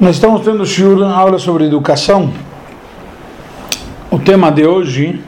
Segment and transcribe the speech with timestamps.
[0.00, 0.64] Nós estamos tendo
[1.04, 2.32] uma aula sobre educação.
[4.10, 5.22] O tema de hoje,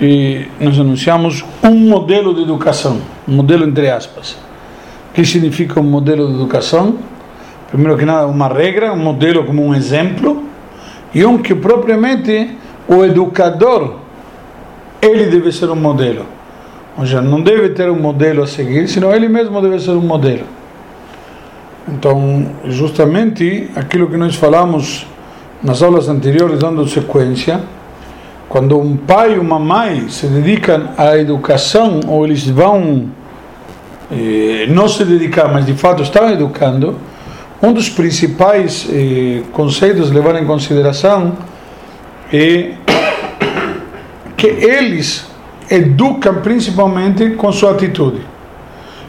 [0.00, 4.36] e nós anunciamos um modelo de educação, um modelo entre aspas.
[5.10, 6.98] O que significa um modelo de educação?
[7.68, 10.44] Primeiro que nada, uma regra, um modelo como um exemplo,
[11.12, 13.96] e um que propriamente o educador,
[15.02, 16.26] ele deve ser um modelo.
[16.96, 20.00] Ou seja, não deve ter um modelo a seguir, senão ele mesmo deve ser um
[20.00, 20.61] modelo.
[21.88, 25.06] Então, justamente aquilo que nós falamos
[25.62, 27.60] nas aulas anteriores, dando sequência,
[28.48, 33.08] quando um pai e uma mãe se dedicam à educação, ou eles vão
[34.10, 36.96] eh, não se dedicar, mas de fato estão educando,
[37.62, 41.32] um dos principais eh, conceitos a levar em consideração
[42.32, 42.72] é
[44.36, 45.26] que eles
[45.70, 48.31] educam principalmente com sua atitude.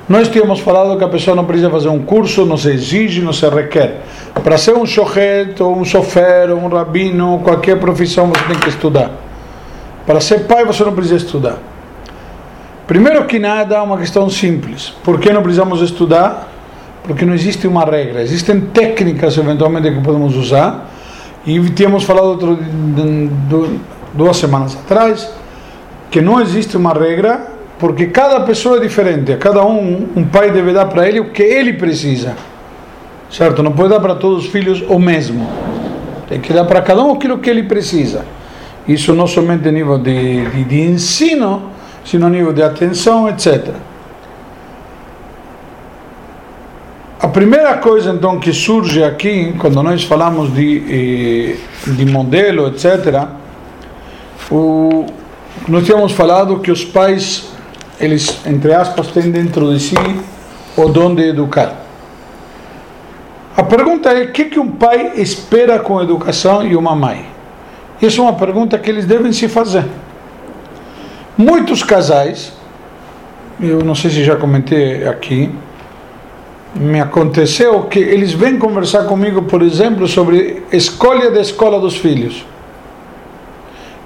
[0.07, 3.31] Nós tínhamos falado que a pessoa não precisa fazer um curso, não se exige, não
[3.31, 4.01] se requer.
[4.43, 8.69] Para ser um shohet, ou um sofer, ou um rabino, qualquer profissão você tem que
[8.69, 9.11] estudar.
[10.05, 11.57] Para ser pai você não precisa estudar.
[12.85, 14.93] Primeiro que nada, uma questão simples.
[15.03, 16.49] Por que não precisamos estudar?
[17.03, 18.21] Porque não existe uma regra.
[18.21, 20.89] Existem técnicas eventualmente que podemos usar.
[21.45, 22.59] E tínhamos falado outro,
[24.13, 25.29] duas semanas atrás
[26.11, 27.52] que não existe uma regra
[27.83, 31.31] porque cada pessoa é diferente, a cada um, um pai deve dar para ele o
[31.31, 32.33] que ele precisa,
[33.29, 33.61] certo?
[33.61, 35.45] Não pode dar para todos os filhos o mesmo,
[36.29, 38.23] tem que dar para cada um aquilo que ele precisa.
[38.87, 41.71] Isso não somente nível de, de, de ensino,
[42.05, 43.75] sino nível de atenção, etc.
[47.19, 53.27] A primeira coisa então que surge aqui, quando nós falamos de, eh, de modelo, etc.,
[54.49, 55.05] o,
[55.67, 57.51] nós tínhamos falado que os pais
[57.99, 59.95] eles, entre aspas, têm dentro de si
[60.75, 61.83] o dom de educar.
[63.55, 67.25] A pergunta é: o que, que um pai espera com a educação e uma mãe?
[68.01, 69.85] Essa é uma pergunta que eles devem se fazer.
[71.37, 72.53] Muitos casais,
[73.61, 75.49] eu não sei se já comentei aqui,
[76.75, 82.45] me aconteceu que eles vêm conversar comigo, por exemplo, sobre escolha da escola dos filhos.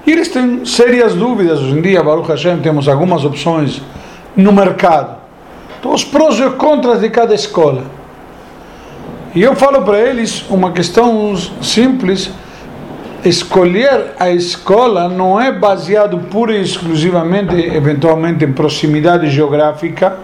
[0.08, 1.60] E eles têm sérias dúvidas.
[1.60, 3.82] Hoje em dia, Baruch Hashem, temos algumas opções
[4.34, 5.18] no mercado.
[5.78, 7.84] Então, os prós e contras de cada escola.
[9.34, 12.30] E eu falo para eles uma questão simples:
[13.22, 20.16] escolher a escola não é baseado pura e exclusivamente, eventualmente, em proximidade geográfica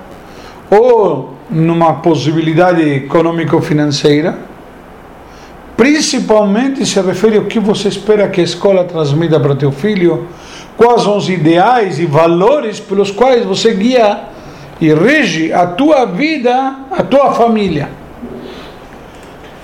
[0.71, 4.54] ou numa possibilidade econômico-financeira
[5.77, 10.29] Principalmente se refere ao que você espera que a escola transmita para teu filho,
[10.77, 14.21] quais são os ideais e valores pelos quais você guia
[14.81, 17.89] e rege a tua vida, a tua família.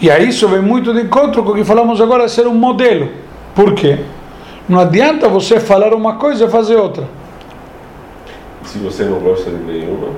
[0.01, 3.11] E aí isso vem muito de encontro com o que falamos agora ser um modelo.
[3.55, 4.01] Por quê?
[4.69, 7.05] Não adianta você falar uma coisa e fazer outra.
[8.65, 10.09] Se você não gosta de nenhuma.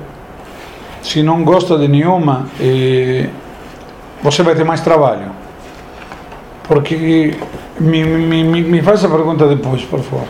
[1.01, 3.27] Se não gosta de nenhuma, eh,
[4.21, 5.42] você vai ter mais trabalho.
[6.67, 7.35] Porque
[7.79, 10.27] me, me, me, me faz a pergunta depois, por favor.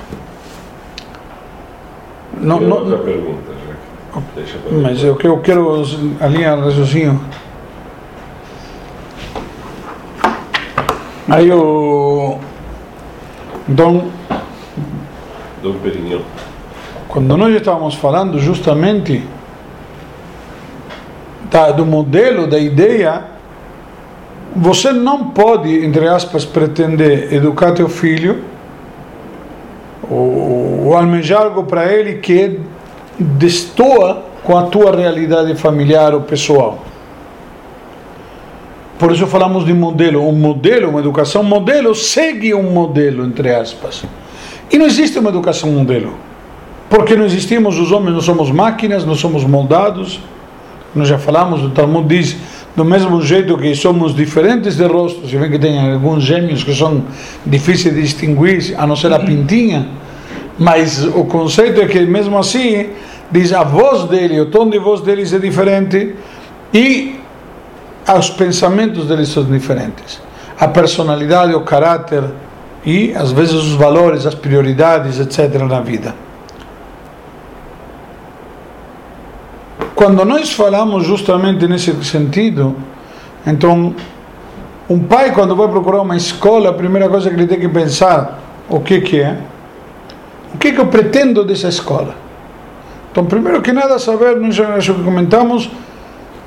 [2.40, 3.54] Não, não, outra pergunta,
[4.36, 5.84] Deixa mas eu, eu quero
[6.20, 7.20] a linha de raciocínio.
[11.28, 12.38] Aí o
[13.68, 14.10] Dom.
[15.64, 16.22] Dom Perignon.
[17.08, 19.24] Quando nós estávamos falando justamente
[21.50, 23.33] da, do modelo, da ideia
[24.56, 28.44] você não pode, entre aspas, pretender educar teu filho
[30.10, 32.60] ou, ou almejar algo para ele que
[33.18, 36.84] destoa com a tua realidade familiar ou pessoal.
[39.00, 40.28] Por isso falamos de modelo.
[40.28, 44.04] Um modelo, uma educação modelo, segue um modelo, entre aspas.
[44.72, 46.14] E não existe uma educação modelo.
[46.90, 50.20] Porque não existimos, os homens não somos máquinas, não somos moldados.
[50.94, 52.38] Nós já falamos, o Talmud diz
[52.76, 56.74] do mesmo jeito que somos diferentes de rosto, se vê que tem alguns gêmeos que
[56.74, 57.04] são
[57.46, 59.88] difíceis de distinguir, a não ser a pintinha,
[60.58, 62.90] mas o conceito é que mesmo assim,
[63.32, 66.16] diz a voz dele, o tom de voz deles é diferente
[66.74, 67.16] e
[68.18, 70.22] os pensamentos deles são diferentes.
[70.60, 72.24] A personalidade, o caráter
[72.86, 75.62] e às vezes os valores, as prioridades, etc.
[75.64, 76.14] na vida.
[79.96, 82.76] Quando nós falamos justamente nesse sentido,
[83.46, 83.94] então,
[84.90, 88.40] um pai quando vai procurar uma escola, a primeira coisa que ele tem que pensar,
[88.70, 89.38] o que que é?
[90.54, 92.16] O que que eu pretendo dessa escola?
[93.12, 95.70] Então, primeiro que nada, saber, nós já comentamos,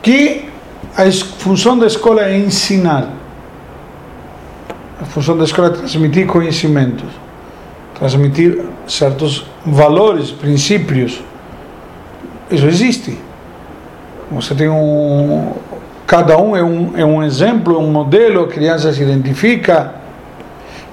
[0.03, 0.49] que
[0.97, 3.11] a função da escola é ensinar.
[5.01, 7.09] A função da escola é transmitir conhecimentos,
[7.99, 11.23] transmitir certos valores, princípios.
[12.51, 13.26] Isso existe.
[14.31, 15.53] Você tem um.
[16.07, 19.95] Cada um é um, é um exemplo, é um modelo, a criança se identifica.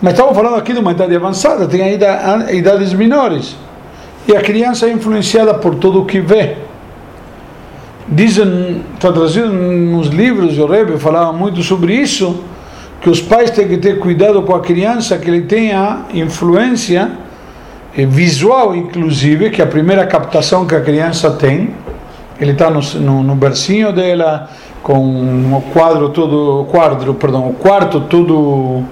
[0.01, 3.56] Mas estamos falando aqui de uma idade avançada, tem ainda idades menores.
[4.27, 6.57] E a criança é influenciada por tudo o que vê.
[8.07, 12.44] Dizem, está trazido nos livros, o Rebbe falava muito sobre isso,
[13.01, 17.12] que os pais têm que ter cuidado com a criança, que ele tenha influência
[17.97, 21.74] eh, visual, inclusive, que é a primeira captação que a criança tem.
[22.39, 24.50] Ele está no, no, no bercinho dela,
[24.81, 28.83] com o quadro todo, quadro, perdão, o quarto todo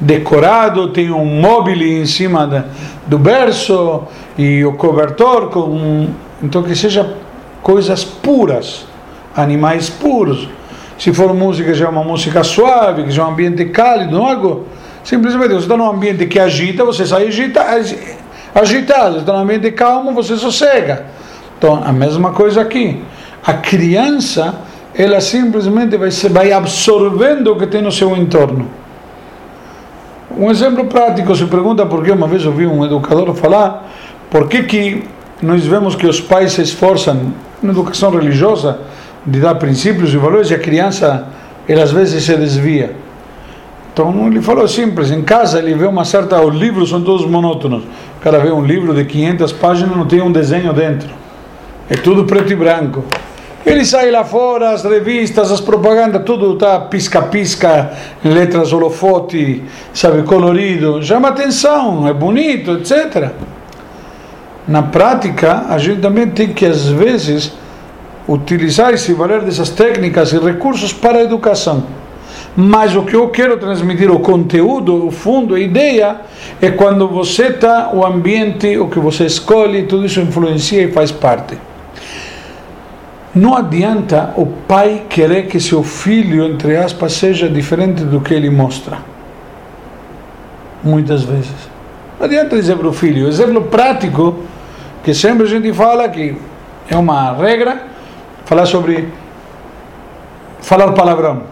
[0.00, 2.64] decorado, tem um móvel em cima da,
[3.06, 4.02] do berço
[4.36, 6.08] e o cobertor com
[6.42, 7.16] então que seja
[7.62, 8.86] coisas puras,
[9.34, 10.48] animais puros.
[10.96, 14.66] Se for música, já é uma música suave, que já é um ambiente cálido, algo.
[15.02, 17.64] Simplesmente você está num ambiente que agita, você sai agita,
[18.54, 19.14] agitado.
[19.14, 21.06] Você está num ambiente calmo, você sossega.
[21.58, 23.02] Então, a mesma coisa aqui.
[23.44, 24.54] A criança,
[24.94, 28.68] ela simplesmente vai, vai absorvendo o que tem no seu entorno.
[30.36, 33.90] Um exemplo prático, se pergunta por que uma vez ouvi um educador falar,
[34.30, 35.04] por que que
[35.42, 38.78] nós vemos que os pais se esforçam na educação religiosa
[39.26, 41.26] de dar princípios e valores e a criança,
[41.68, 42.94] ele às vezes se desvia.
[43.92, 47.82] Então ele falou simples, em casa ele vê uma certa, os livros são todos monótonos.
[47.82, 51.17] O cara vê um livro de 500 páginas não tem um desenho dentro.
[51.90, 53.04] É tudo preto e branco.
[53.64, 57.92] Ele sai lá fora, as revistas, as propagandas, tudo está pisca-pisca,
[58.24, 59.62] letras holofote,
[59.92, 61.02] sabe, colorido.
[61.02, 63.32] Chama atenção, é bonito, etc
[64.68, 67.52] na prática, a gente também tem que, às vezes,
[68.28, 71.84] utilizar e se valer dessas técnicas e recursos para a educação.
[72.54, 76.20] Mas o que eu quero transmitir, o conteúdo, o fundo, a ideia,
[76.60, 81.10] é quando você está, o ambiente, o que você escolhe, tudo isso influencia e faz
[81.10, 81.56] parte.
[83.38, 88.50] Não adianta o pai querer que seu filho, entre aspas, seja diferente do que ele
[88.50, 88.98] mostra.
[90.82, 91.54] Muitas vezes.
[92.18, 93.28] Não adianta dizer para o filho.
[93.28, 94.40] Exemplo prático
[95.04, 96.36] que sempre a gente fala que
[96.90, 97.86] é uma regra
[98.44, 99.08] falar sobre
[100.60, 101.42] falar palavrão.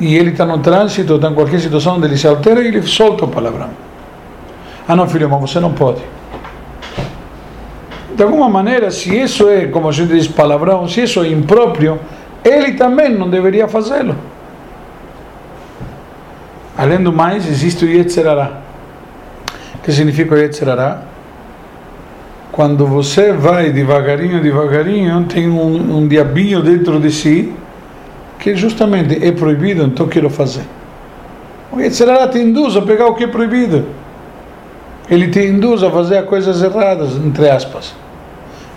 [0.00, 2.82] E ele está no trânsito, está em qualquer situação onde ele se altera e ele
[2.82, 3.70] solta o palavrão.
[4.86, 6.00] Ah não, filho, mas você não pode.
[8.20, 11.98] De alguma maneira, se isso é, como a gente diz, palavrão, se isso é impróprio,
[12.44, 14.14] ele também não deveria fazê-lo.
[16.76, 18.58] Além do mais, existe o Yetzerará.
[19.76, 21.04] O que significa o Yetzerará?
[22.52, 27.54] quando você vai devagarinho, devagarinho, tem um, um diabinho dentro de si
[28.38, 30.64] que justamente é proibido, então quero fazer.
[31.72, 33.86] O Yetzirah te induz a pegar o que é proibido.
[35.10, 37.94] Ele te induz a fazer coisas erradas, entre aspas.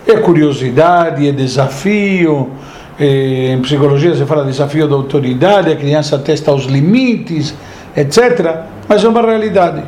[0.06, 2.50] É curiosidade, é desafio.
[2.98, 7.54] É, em psicologia se fala desafio da autoridade, a criança testa os limites,
[7.96, 8.62] etc.
[8.88, 9.82] Mas é uma realidade.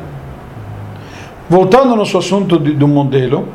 [1.49, 3.47] Voltando ao nosso assunto de, do modelo,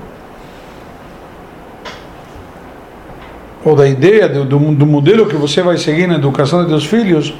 [3.64, 6.86] ou da ideia do, do, do modelo que você vai seguir na educação de seus
[6.86, 7.34] filhos,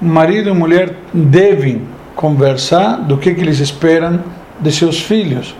[0.00, 1.82] marido e mulher devem
[2.14, 4.20] conversar do que, que eles esperam
[4.60, 5.54] de seus filhos.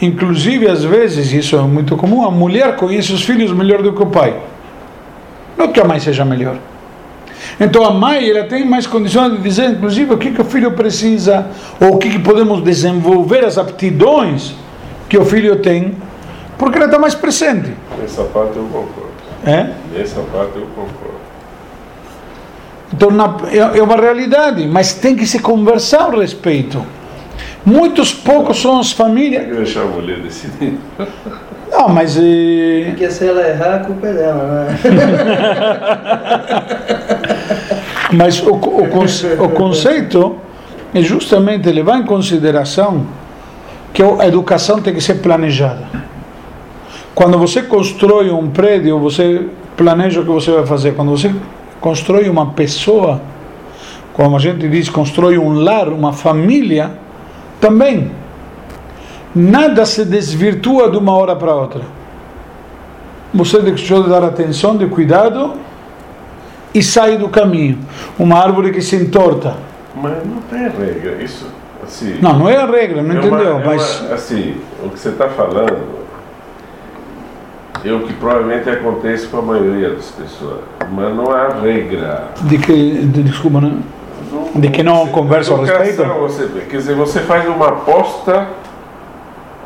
[0.00, 4.02] Inclusive, às vezes, isso é muito comum, a mulher conhece os filhos melhor do que
[4.02, 4.34] o pai.
[5.58, 6.56] Não que a mãe seja melhor.
[7.58, 10.72] Então a mãe ela tem mais condições de dizer, inclusive, o que, que o filho
[10.72, 11.46] precisa,
[11.80, 14.54] ou o que, que podemos desenvolver as aptidões
[15.08, 15.96] que o filho tem,
[16.56, 17.72] porque ela está mais presente.
[18.00, 19.10] Nessa parte eu concordo.
[19.44, 19.70] É?
[19.94, 21.20] Nessa parte eu concordo.
[22.92, 26.84] Então na, é, é uma realidade, mas tem que se conversar a respeito.
[27.64, 29.44] Muitos poucos são as famílias.
[29.44, 30.78] Que deixar a mulher decidir.
[31.70, 32.16] Não, mas.
[32.16, 32.84] Eh...
[32.88, 34.78] Porque se ela errar, a culpa é dela, né?
[38.12, 40.38] mas o, o, conce, o conceito
[40.94, 43.06] é justamente levar em consideração
[43.92, 45.86] que a educação tem que ser planejada.
[47.14, 50.94] Quando você constrói um prédio, você planeja o que você vai fazer.
[50.94, 51.32] Quando você
[51.80, 53.20] constrói uma pessoa,
[54.12, 56.92] como a gente diz, constrói um lar, uma família,
[57.60, 58.10] também.
[59.34, 61.82] Nada se desvirtua de uma hora para outra.
[63.32, 65.54] Você deixou de dar atenção, de cuidado
[66.74, 67.78] e sai do caminho.
[68.18, 69.56] Uma árvore que se entorta.
[69.94, 71.46] Mas não tem regra, isso.
[71.82, 73.56] Assim, não, não é a regra, não é entendeu?
[73.56, 76.00] Uma, é mas uma, assim, o que você está falando
[77.84, 80.60] é o que provavelmente acontece com a maioria das pessoas.
[80.90, 82.28] Mas não há regra.
[82.42, 83.72] De que, de, desculpa, né?
[84.54, 86.04] De que não conversa a respeito?
[86.04, 88.48] Você, quer dizer, você faz uma aposta,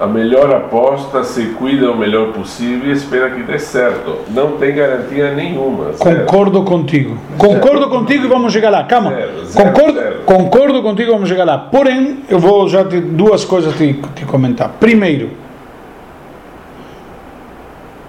[0.00, 4.18] a melhor aposta, se cuida o melhor possível e espera que dê certo.
[4.30, 5.92] Não tem garantia nenhuma.
[5.92, 6.20] zero.
[6.20, 7.16] Concordo contigo.
[7.38, 8.84] Concordo contigo e vamos chegar lá.
[8.84, 9.10] Calma.
[9.10, 11.58] Zero, Concordo, concordo contigo e vamos chegar lá.
[11.58, 14.70] Porém, eu vou já te, duas coisas te, te comentar.
[14.80, 15.30] Primeiro,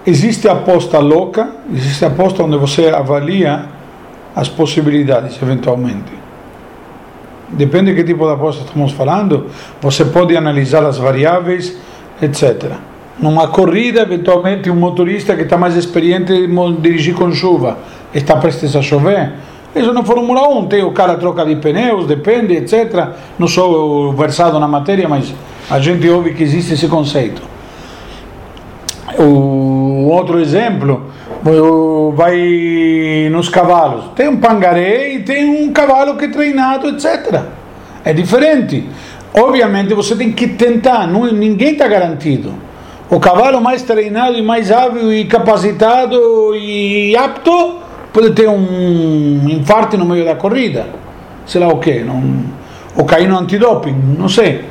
[0.05, 3.65] existe a aposta louca, existe a aposta onde você avalia
[4.35, 6.24] as possibilidades, eventualmente.
[7.49, 9.47] Depende de que tipo de aposta estamos falando,
[9.81, 11.77] você pode analisar as variáveis,
[12.21, 12.71] etc.
[13.19, 17.77] Numa corrida, eventualmente, um motorista que está mais experiente em dirigir com chuva
[18.13, 19.33] está prestes a chover.
[19.75, 23.09] Isso na Fórmula 1 tem o cara troca de pneus, depende, etc.
[23.37, 25.33] Não sou versado na matéria, mas
[25.69, 27.41] a gente ouve que existe esse conceito.
[29.19, 31.03] O outro exemplo,
[32.15, 34.05] vai nos cavalos.
[34.15, 37.43] Tem um pangaré e tem um cavalo que é treinado, etc.
[38.03, 38.87] É diferente.
[39.33, 42.53] Obviamente você tem que tentar, não, ninguém está garantido.
[43.09, 47.79] O cavalo mais treinado e mais hábil e capacitado e apto
[48.11, 50.87] pode ter um infarto no meio da corrida.
[51.45, 51.79] Sei lá o.
[52.05, 52.55] Não,
[52.97, 54.63] ou cair no antidoping, não sei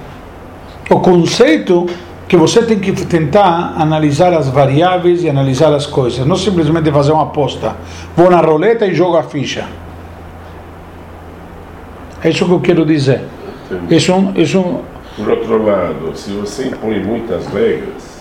[0.90, 1.86] o conceito
[2.26, 7.12] que você tem que tentar analisar as variáveis e analisar as coisas, não simplesmente fazer
[7.12, 7.76] uma aposta.
[8.16, 9.66] Vou na roleta e jogo a ficha.
[12.22, 13.20] É isso que eu quero dizer.
[13.70, 13.96] Entendi.
[13.96, 14.80] Isso, isso
[15.16, 18.14] Por outro lado, se você impõe muitas regras,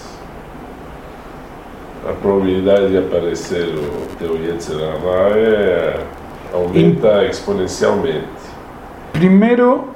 [2.08, 4.98] a probabilidade de aparecer o teu Yetzirah
[5.38, 6.00] é,
[6.54, 8.28] aumenta exponencialmente.
[9.14, 9.88] primeiro,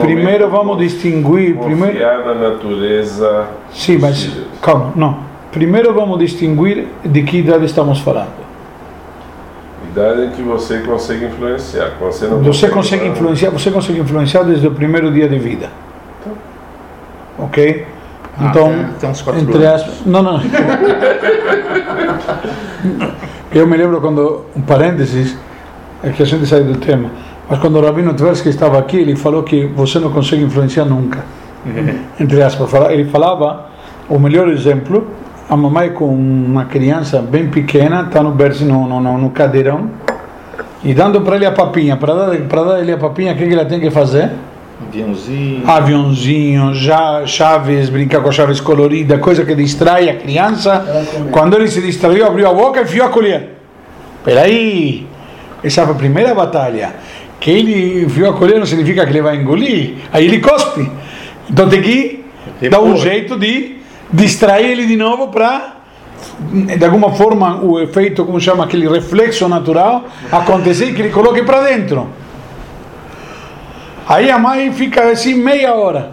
[0.00, 4.30] Primeiro vamos distinguir, primeiro, na natureza sim, mas
[4.62, 5.18] calma, não.
[5.50, 8.28] Primeiro vamos distinguir de que idade estamos falando.
[9.90, 11.92] Idade em que você consegue influenciar.
[12.00, 13.12] Você, não Você consegue não.
[13.12, 15.70] influenciar, você consegue influenciar desde o primeiro dia de vida.
[17.38, 17.86] Ok?
[18.38, 19.80] Ah, Então, tem- tem uns quatro entre anos.
[19.82, 20.40] aspas, não, não.
[23.52, 25.36] Eu me lembro quando um parênteses
[26.02, 27.10] é que a gente sai do tema,
[27.48, 31.24] mas quando o Rabino Tversky estava aqui, ele falou que você não consegue influenciar nunca.
[32.20, 33.66] Entre aspas, ele falava
[34.08, 35.06] o melhor exemplo,
[35.48, 39.90] a mamãe com uma criança bem pequena, está no berço, no, no, no, no cadeirão,
[40.84, 43.46] e dando para ele a papinha, para dar, para dar ele a papinha, o que,
[43.46, 44.30] que ela tem que fazer?
[44.80, 45.68] Aviãozinho.
[45.68, 50.84] aviãozinho, já chaves, brincar com chaves coloridas, coisa que distrai a criança.
[51.32, 53.56] Quando ele se distraiu, abriu a boca e enfiou a colher.
[54.24, 55.06] Peraí,
[55.64, 56.94] essa foi a primeira batalha.
[57.40, 60.90] Que ele enfiou a colher não significa que ele vai engolir, aí ele cospe.
[61.50, 62.24] Então tem que
[62.68, 63.76] dar um jeito de
[64.12, 65.78] distrair ele de novo para
[66.40, 71.42] de alguma forma o efeito, como chama, aquele reflexo natural acontecer e que ele coloque
[71.42, 72.08] para dentro.
[74.08, 76.12] Aí a mãe fica assim meia hora.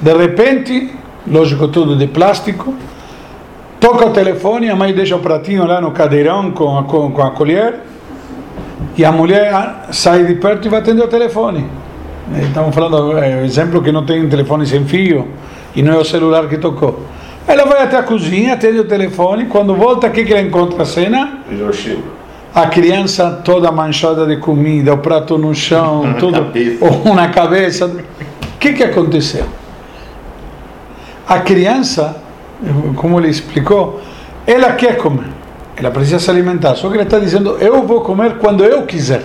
[0.00, 0.94] De repente,
[1.26, 2.74] lógico, tudo de plástico,
[3.80, 7.22] toca o telefone, a mãe deixa o pratinho lá no cadeirão com a, com, com
[7.22, 7.80] a colher,
[8.96, 11.66] e a mulher sai de perto e vai atender o telefone.
[12.42, 15.28] Estamos falando, é, exemplo que não tem telefone sem fio,
[15.74, 17.00] e não é o celular que tocou.
[17.46, 20.82] Ela vai até a cozinha, atende o telefone, quando volta, o que, que ela encontra
[20.82, 21.40] a cena?
[22.54, 26.78] A criança toda manchada de comida, o prato no chão, tudo cabeça.
[26.84, 27.86] ou na cabeça.
[27.86, 29.44] O que que aconteceu?
[31.28, 32.16] A criança,
[32.96, 34.00] como ele explicou,
[34.46, 35.26] ela quer comer,
[35.76, 39.22] ela precisa se alimentar, só que ela está dizendo: eu vou comer quando eu quiser.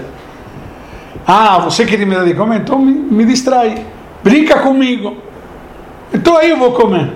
[1.25, 2.61] Ah, você quer me dar de comer?
[2.61, 3.85] Então me, me distrai,
[4.23, 5.17] brinca comigo.
[6.13, 7.11] Então aí eu vou comer.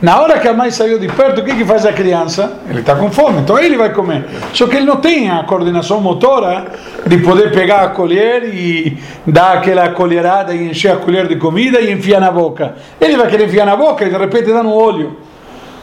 [0.00, 2.60] Na hora que a mãe saiu de perto, o que, que faz a criança?
[2.70, 4.26] Ele está com fome, então ele vai comer.
[4.52, 6.66] Só que ele não tem a coordenação motora
[7.04, 8.96] de poder pegar a colher e
[9.26, 12.76] dar aquela colherada e encher a colher de comida e enfiar na boca.
[13.00, 15.16] Ele vai querer enfiar na boca e de repente dá no olho.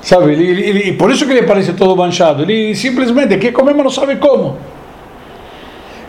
[0.06, 0.34] Sabe?
[0.34, 2.44] Ele, ele, ele- por isso que ele parece todo manchado.
[2.44, 4.56] Ele simplesmente quer comer, mas não sabe como.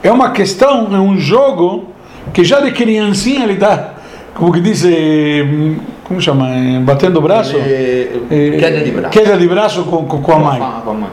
[0.03, 1.87] É uma questão, é um jogo
[2.35, 3.95] que já de criancinha ele está,
[4.35, 5.45] como que diz, eh,
[6.05, 7.57] como chama, Eh, batendo o braço.
[7.57, 9.11] Ele- Eh, Queda de braço.
[9.19, 10.59] Queda de braço com, com, com a mãe.
[10.85, 11.11] Com a mãe.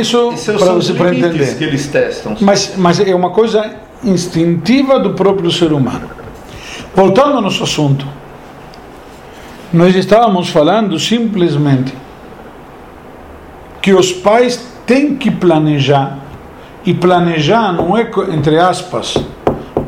[0.00, 1.56] Isso para você para entender.
[1.56, 2.36] que eles testam.
[2.40, 3.68] Mas, mas é uma coisa
[4.04, 6.08] instintiva do próprio ser humano.
[6.94, 8.06] Voltando ao nosso assunto,
[9.72, 11.94] nós estávamos falando simplesmente
[13.80, 16.18] que os pais têm que planejar,
[16.84, 19.16] e planejar não é, entre aspas,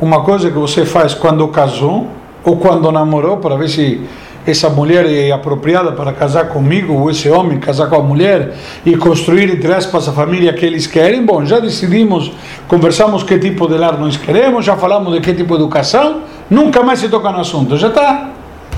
[0.01, 2.09] uma coisa que você faz quando casou
[2.43, 4.01] ou quando namorou para ver se
[4.47, 8.97] essa mulher é apropriada para casar comigo, ou esse homem casar com a mulher e
[8.97, 11.25] construir, entre aspas, a família que eles querem.
[11.25, 12.31] Bom, já decidimos,
[12.69, 16.83] conversamos que tipo de lar nós queremos, já falamos de que tipo de educação, nunca
[16.83, 18.31] mais se toca no assunto, já está,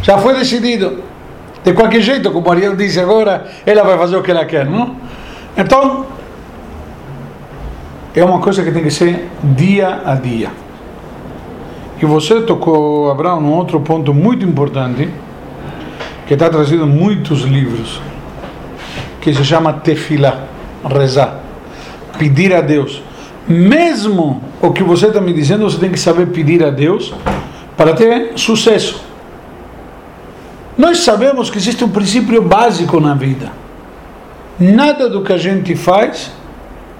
[0.02, 1.02] já foi decidido.
[1.64, 4.96] De qualquer jeito, como Ariel disse agora, ela vai fazer o que ela quer, não?
[5.56, 6.06] Então,
[8.14, 10.50] é uma coisa que tem que ser dia a dia.
[12.00, 15.08] E você tocou, Abraão, num outro ponto muito importante,
[16.26, 18.00] que está trazido em muitos livros,
[19.20, 20.44] que se chama tefilá,
[20.84, 21.40] rezar,
[22.18, 23.02] pedir a Deus.
[23.48, 27.14] Mesmo o que você está me dizendo, você tem que saber pedir a Deus
[27.76, 29.05] para ter sucesso.
[30.76, 33.50] Nós sabemos que existe um princípio básico na vida.
[34.58, 36.32] Nada do que a gente faz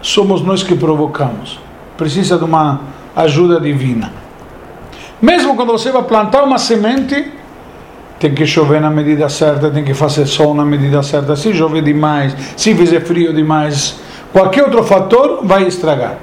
[0.01, 1.59] somos nós que provocamos.
[1.97, 2.81] Precisa de uma
[3.15, 4.13] ajuda divina.
[5.21, 7.33] Mesmo quando você vai plantar uma semente,
[8.19, 11.37] tem que chover na medida certa, tem que fazer sol na medida certa.
[11.37, 13.99] Se chover demais, se fizer frio demais,
[14.33, 16.19] qualquer outro fator vai estragar.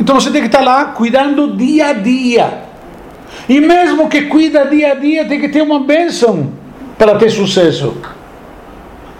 [0.00, 2.71] Então você tem que estar lá cuidando dia a dia.
[3.48, 6.52] E mesmo que cuida dia a dia, tem que ter uma bênção
[6.98, 7.96] para ter sucesso.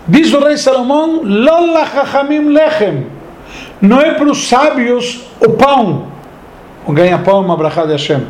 [0.07, 3.07] Diz o rei Salomão: Lola hachamim lechem.
[3.81, 6.07] Não é para os sábios o pão.
[6.87, 8.23] O ganha-pão é uma brachá de Hashem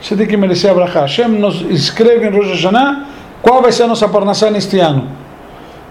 [0.00, 1.02] você tem que merecer a brachá.
[1.02, 3.06] Hashem nos escreve em Rosh Hashanah
[3.42, 5.08] qual vai ser a nossa parnassá neste ano.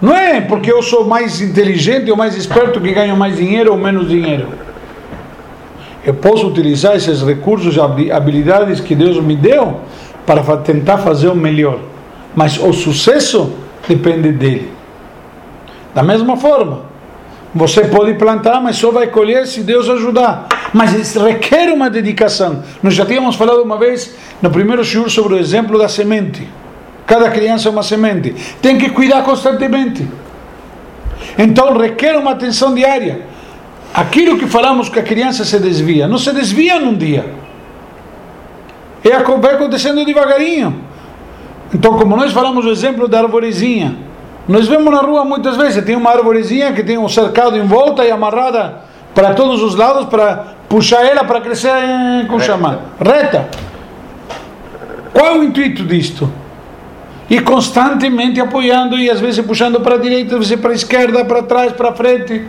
[0.02, 3.78] Não é porque eu sou mais inteligente ou mais esperto que ganho mais dinheiro ou
[3.78, 4.48] menos dinheiro.
[6.10, 9.82] Eu posso utilizar esses recursos habilidades que Deus me deu
[10.26, 11.78] para tentar fazer o melhor.
[12.36, 13.54] Mas o sucesso
[13.88, 14.72] depende dele.
[15.94, 16.82] Da mesma forma,
[17.54, 20.48] você pode plantar, mas só vai colher se Deus ajudar.
[20.74, 22.64] Mas requer uma dedicação.
[22.82, 26.50] Nós já tínhamos falado uma vez no primeiro shiur sobre o exemplo da semente.
[27.06, 28.34] Cada criança é uma semente.
[28.64, 30.08] Tem que cuidar constantemente.
[31.38, 33.30] Então requer uma atenção diária.
[33.94, 37.34] Aquilo que falamos que a criança se desvia, não se desvia num dia.
[39.04, 40.84] É, vai acontecendo devagarinho.
[41.74, 43.96] Então, como nós falamos o exemplo da arvorezinha,
[44.48, 48.04] nós vemos na rua muitas vezes, tem uma arvorezinha que tem um cercado em volta
[48.04, 48.82] e amarrada
[49.14, 51.72] para todos os lados para puxar ela para crescer,
[52.28, 52.44] como Reta.
[52.44, 52.80] chama?
[53.00, 53.48] Reta.
[55.14, 56.32] Qual é o intuito disto?
[57.30, 61.24] E constantemente apoiando e às vezes puxando para a direita, às vezes para a esquerda,
[61.26, 62.44] para trás, para frente,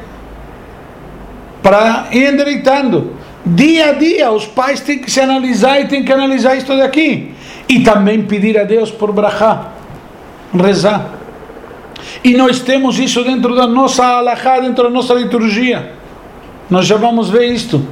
[1.63, 3.15] para ir endireitando.
[3.45, 7.33] Dia a dia, os pais têm que se analisar e têm que analisar isto daqui.
[7.69, 9.69] E também pedir a Deus por brachá,
[10.55, 11.15] rezar.
[12.23, 15.93] E nós temos isso dentro da nossa alahá, dentro da nossa liturgia.
[16.69, 17.83] Nós já vamos ver isto.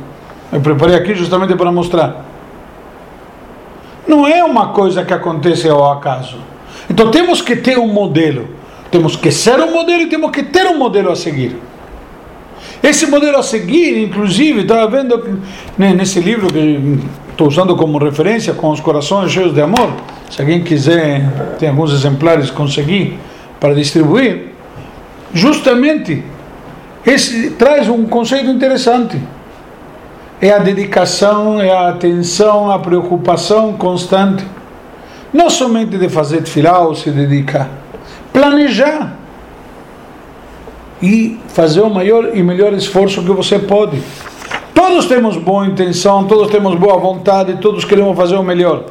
[0.53, 2.25] Eu preparei aqui justamente para mostrar.
[4.07, 6.39] Não é uma coisa que acontece ao acaso.
[6.89, 8.49] Então temos que ter um modelo.
[8.91, 11.57] Temos que ser um modelo e temos que ter um modelo a seguir.
[12.83, 15.41] Esse modelo a seguir, inclusive, estava vendo
[15.77, 16.99] né, nesse livro que
[17.31, 19.93] estou usando como referência, com os corações cheios de amor.
[20.31, 23.19] Se alguém quiser, tem alguns exemplares, conseguir
[23.59, 24.53] para distribuir,
[25.35, 26.23] justamente
[27.05, 29.21] esse traz um conceito interessante.
[30.41, 34.45] É a dedicação, é a atenção, a preocupação constante.
[35.33, 37.69] Não somente de fazer tefilá ou se dedicar.
[38.33, 39.18] Planejar.
[41.03, 44.03] E fazer o maior e melhor esforço que você pode.
[44.75, 48.85] Todos temos boa intenção, todos temos boa vontade, todos queremos fazer o melhor.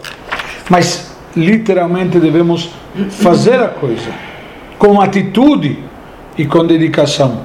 [0.70, 2.70] Mas literalmente devemos
[3.10, 4.10] fazer a coisa
[4.78, 5.84] com atitude
[6.38, 7.42] e com dedicação.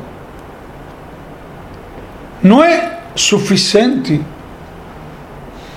[2.42, 4.20] Não é suficiente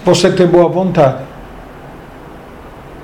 [0.04, 1.24] você ter boa vontade.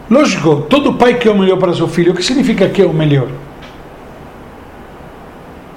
[0.10, 2.12] Lógico, todo pai quer o melhor para seu filho.
[2.12, 3.30] O que significa que é o melhor?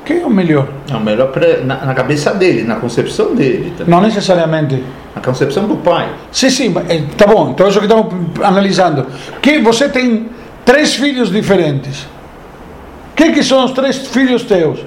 [0.05, 0.69] Que é o melhor?
[0.91, 3.73] É o melhor pra, na, na, cabeça dele, na concepção dele.
[3.77, 3.85] Tá?
[3.87, 4.85] Não necessariamente.
[5.15, 6.09] Na concepção do pai.
[6.31, 7.51] Sim, sim, eh, tá bom.
[7.51, 8.13] Então é isso que estamos
[8.43, 9.07] analisando.
[9.41, 10.29] Que você tem
[10.65, 12.07] três filhos diferentes.
[13.17, 14.81] Quem que são os três filhos teus?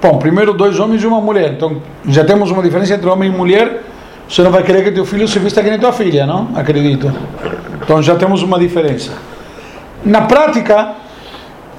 [0.00, 1.52] Bom, primeiro dois homens e uma mulher.
[1.52, 3.82] Então já temos uma diferença entre homem e mulher.
[4.28, 6.48] Você não vai querer que teu filho se vista que nem tua filha, não?
[6.54, 7.12] Acredito.
[7.82, 9.12] Então já temos uma diferença.
[10.04, 10.94] Na prática,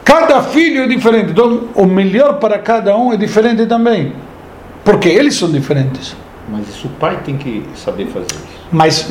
[0.04, 1.32] cada filho é diferente.
[1.32, 4.14] Então o melhor para cada um é diferente também.
[4.84, 6.16] Porque eles são diferentes.
[6.50, 8.68] Mas isso o pai tem que saber fazer isso.
[8.72, 9.10] Mas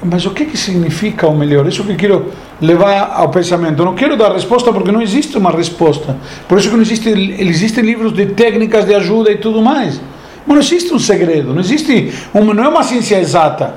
[0.00, 1.66] mas o que, que significa o melhor?
[1.66, 2.26] Isso que eu quero
[2.60, 3.80] levar ao pensamento.
[3.80, 6.16] Eu não quero dar resposta porque não existe uma resposta.
[6.48, 7.08] Por isso que não existe,
[7.40, 10.00] existem livros de técnicas de ajuda e tudo mais.
[10.46, 13.74] Mas não existe um segredo, não existe uma, não é uma ciência exata.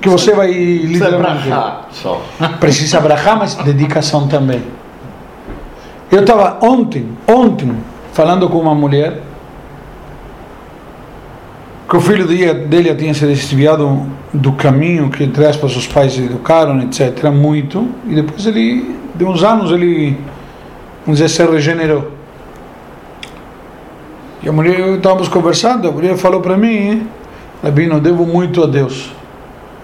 [0.00, 1.48] que você vai Precisa literalmente.
[1.90, 2.22] só.
[2.60, 4.62] Precisa abraçar, mas dedicação também.
[6.12, 7.74] Eu estava ontem, ontem,
[8.12, 9.22] falando com uma mulher
[11.88, 16.82] que o filho dele, tinha se desviado do caminho que, entre aspas, os pais educaram,
[16.82, 20.18] etc., muito, e depois ele, de uns anos, ele,
[21.06, 22.10] vamos dizer, se regenerou.
[24.42, 27.06] E a mulher, estávamos conversando, a mulher falou para mim,
[27.62, 29.14] Rabino, eu devo muito a Deus.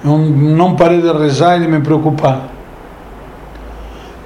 [0.05, 2.58] Eu não parei de rezar e de me preocupar.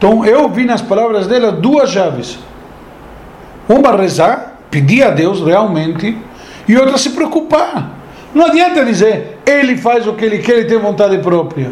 [0.03, 2.37] Então eu vi nas palavras dela duas chaves.
[3.69, 6.19] Uma rezar, pedir a Deus realmente,
[6.67, 7.89] e outra se preocupar.
[8.35, 11.71] Não adianta dizer, ele faz o que ele quer e tem vontade própria.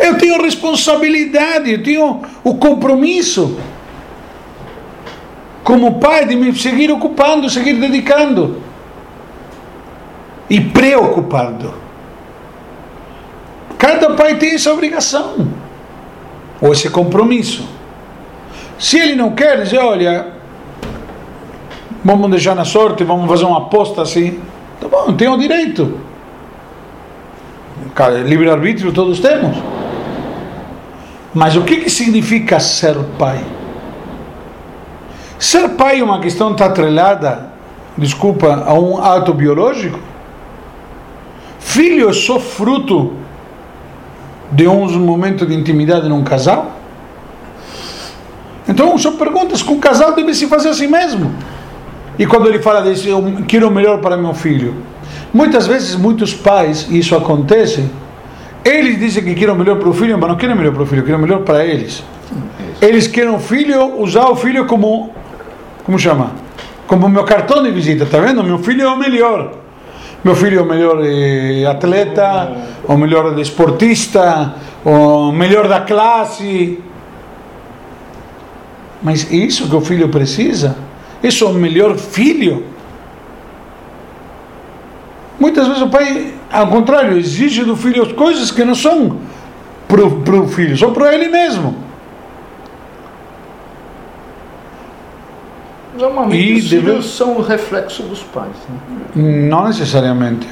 [0.00, 3.56] Eu tenho responsabilidade, eu tenho o compromisso
[5.62, 8.60] como pai de me seguir ocupando, seguir dedicando
[10.50, 11.72] e preocupando.
[13.78, 15.67] Cada pai tem essa obrigação
[16.60, 17.68] ou esse compromisso.
[18.78, 20.28] Se ele não quer dizer, olha,
[22.04, 24.40] vamos deixar na sorte, vamos fazer uma aposta assim,
[24.80, 25.98] tá bom, tem o direito.
[27.94, 29.56] Cara, livre-arbítrio todos temos.
[31.34, 33.44] Mas o que, que significa ser pai?
[35.38, 37.50] Ser pai é uma questão que está atrelada,
[37.96, 39.98] desculpa, a um ato biológico?
[41.58, 43.14] Filho é só fruto
[44.52, 46.78] de uns momentos de intimidade num casal?
[48.68, 51.32] Então são perguntas que um casal deve se fazer assim mesmo.
[52.18, 54.74] E quando ele fala disso, eu quero o melhor para meu filho.
[55.32, 57.88] Muitas vezes, muitos pais, e isso acontece,
[58.64, 60.82] eles dizem que querem o melhor para o filho, mas não querem o melhor para
[60.82, 62.02] o filho, querem o melhor para eles.
[62.80, 65.10] Eles querem o filho, usar o filho como,
[65.84, 66.32] como chama?
[66.86, 68.42] Como meu cartão de visita, tá vendo?
[68.42, 69.52] Meu filho é o melhor.
[70.24, 74.54] Meu filho é o melhor eh, atleta, o melhor desportista,
[74.84, 76.80] o melhor da classe.
[79.00, 80.76] Mas é isso que o filho precisa?
[81.22, 82.64] Isso é o melhor filho?
[85.38, 89.18] Muitas vezes o pai, ao contrário, exige do filho as coisas que não são
[89.86, 91.87] para o filho, são para ele mesmo.
[95.98, 98.52] Normalmente E os deve- filhos são o reflexo dos pais.
[99.16, 99.48] Né?
[99.48, 100.46] Não necessariamente.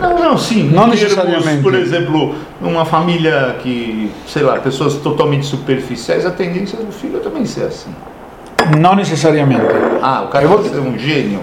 [0.00, 0.64] Não, não, sim.
[0.64, 1.62] Não termos, necessariamente.
[1.62, 7.20] Por exemplo, numa família que, sei lá, pessoas totalmente superficiais, a tendência do filho é
[7.20, 7.90] também ser assim.
[8.78, 9.62] Não necessariamente.
[10.00, 11.40] Ah, o cara Eu vou ser um gênio.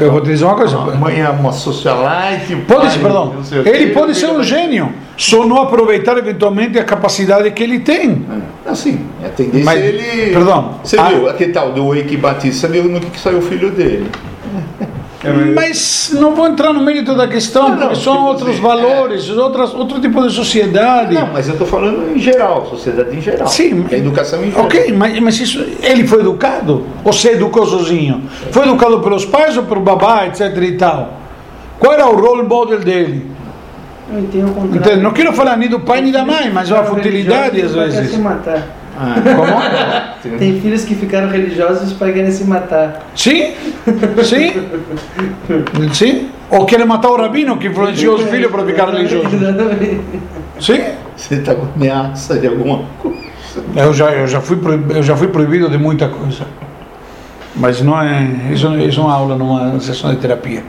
[0.00, 0.76] Eu vou te dizer uma coisa.
[0.78, 2.54] A mãe é uma socialite.
[2.68, 3.34] Pode ser, perdão.
[3.64, 8.24] Ele pode ser um gênio, só não aproveitar eventualmente a capacidade que ele tem.
[8.66, 10.32] É, Assim, a tendência Mas, é ele.
[10.32, 13.42] perdão, Você a- viu aquele tal do Wake Batista, viu no que, que saiu o
[13.42, 14.08] filho dele.
[15.54, 18.60] Mas não vou entrar no mérito da questão, Não, não, porque são tipo outros assim,
[18.60, 21.12] valores, outras, outro tipo de sociedade.
[21.14, 23.48] Não, mas eu estou falando em geral, sociedade em geral.
[23.48, 24.66] Sim, a educação em geral.
[24.66, 26.86] Ok, mas, mas isso, ele foi educado?
[27.02, 28.22] Ou se educou sozinho?
[28.52, 31.14] Foi educado pelos pais ou pelo babá, etc e tal?
[31.80, 33.28] Qual era o role model dele?
[34.12, 34.76] Eu entendo o contrário.
[34.80, 35.02] Entende?
[35.02, 38.10] Não quero falar nem do pai nem da mãe, mas é uma futilidade às vezes.
[38.10, 38.77] se matar.
[39.00, 40.38] Ah, Como?
[40.38, 43.06] Tem filhos que ficaram religiosos os pais querem se matar.
[43.14, 43.52] Sim?
[44.24, 44.52] Sim?
[45.92, 46.30] Sim?
[46.50, 49.32] Ou querem matar o rabino que influenciou os filhos para ficar religiosos?
[49.32, 50.00] Exatamente.
[50.58, 50.80] Sim?
[51.16, 53.18] Você está com ameaça de alguma coisa.
[53.76, 54.58] Eu já, eu já, fui,
[54.94, 56.44] eu já fui proibido de muita coisa.
[57.54, 58.28] Mas não é.
[58.52, 60.64] Isso, isso é uma aula numa sessão de terapia.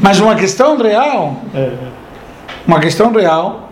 [0.00, 1.40] Mas uma questão real.
[2.66, 3.65] Uma questão real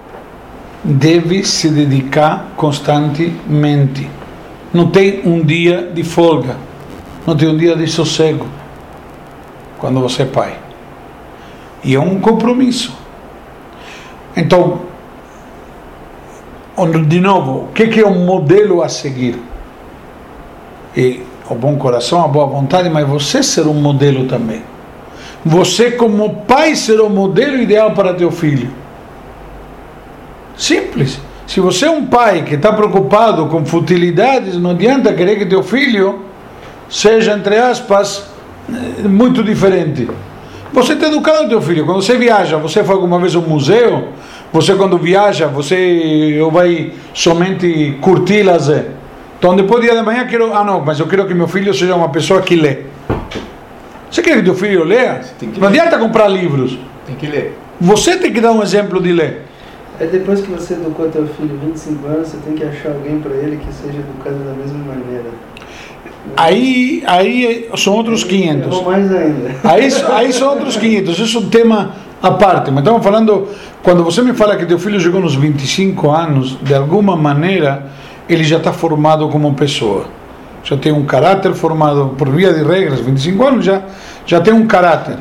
[0.85, 4.09] deve se dedicar constantemente.
[4.73, 6.57] Não tem um dia de folga.
[7.27, 8.47] Não tem um dia de sossego.
[9.79, 10.59] Quando você é pai.
[11.83, 12.97] E é um compromisso.
[14.37, 14.83] Então,
[17.07, 19.41] de novo, o que é o modelo a seguir?
[20.97, 24.63] E o bom coração, a boa vontade, mas você ser um modelo também.
[25.45, 28.84] Você, como pai, ser o modelo ideal para teu filho.
[30.57, 31.19] Simples.
[31.47, 35.63] Se você é um pai que está preocupado com futilidades, não adianta querer que teu
[35.63, 36.21] filho
[36.89, 38.27] seja, entre aspas,
[38.69, 40.09] eh, muito diferente.
[40.73, 41.85] Você está educando teu filho.
[41.85, 44.09] Quando você viaja, você foi alguma vez a um museu?
[44.53, 48.87] Você, quando viaja, você vai somente curtir lazer?
[49.39, 50.53] Então, depois do dia de manhã, quero.
[50.55, 52.79] Ah, não, mas eu quero que meu filho seja uma pessoa que lê.
[54.11, 55.21] Você quer que teu filho leia?
[55.39, 55.81] que Não ler.
[55.81, 56.79] adianta comprar livros.
[57.07, 57.59] Tem que ler.
[57.81, 59.43] Você tem que dar um exemplo de ler.
[60.01, 63.33] Aí depois que você educou teu filho 25 anos, você tem que achar alguém para
[63.35, 65.31] ele que seja educado da mesma maneira.
[66.37, 68.67] Aí, aí são outros 500.
[68.67, 69.51] Errou mais ainda.
[69.63, 71.19] Aí, aí são outros 500.
[71.19, 73.49] Isso é um tema a parte, mas estamos falando,
[73.83, 77.87] quando você me fala que teu filho chegou nos 25 anos, de alguma maneira
[78.29, 80.07] ele já está formado como pessoa.
[80.65, 83.83] Já tem um caráter formado por via de regras, 25 anos já,
[84.25, 85.19] já tem um caráter.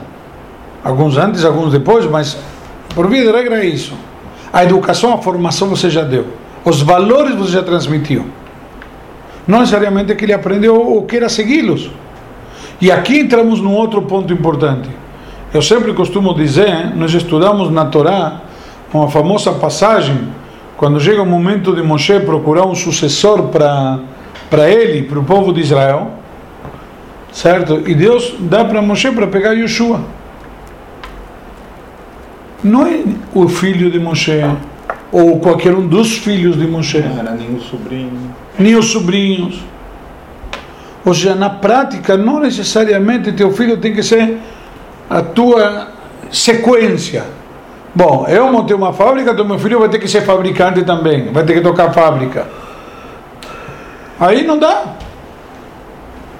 [0.83, 2.37] Alguns antes, alguns depois, mas
[2.95, 3.93] por via de regra é isso.
[4.53, 6.27] A educação, a formação você já deu.
[6.63, 8.25] Os valores você já transmitiu.
[9.47, 11.89] Não necessariamente que ele aprendeu ou queira segui-los.
[12.79, 14.87] E aqui entramos num outro ponto importante.
[15.53, 18.41] Eu sempre costumo dizer, nós estudamos na Torá
[18.93, 20.29] uma famosa passagem,
[20.77, 25.61] quando chega o momento de Moshe procurar um sucessor para ele, para o povo de
[25.61, 26.11] Israel,
[27.31, 27.81] certo?
[27.87, 30.01] E Deus dá para Moshe para pegar Yeshua.
[32.63, 34.41] Não é o filho de Moshe,
[35.11, 36.99] ou qualquer um dos filhos de Moshe.
[36.99, 38.33] Não era nem o sobrinho.
[38.57, 39.61] Nem os sobrinhos.
[41.05, 44.37] Ou seja, na prática, não necessariamente teu filho tem que ser
[45.09, 45.89] a tua
[46.31, 47.25] sequência.
[47.93, 51.43] Bom, eu montei uma fábrica, então meu filho vai ter que ser fabricante também, vai
[51.43, 52.47] ter que tocar fábrica.
[54.19, 54.95] Aí não dá.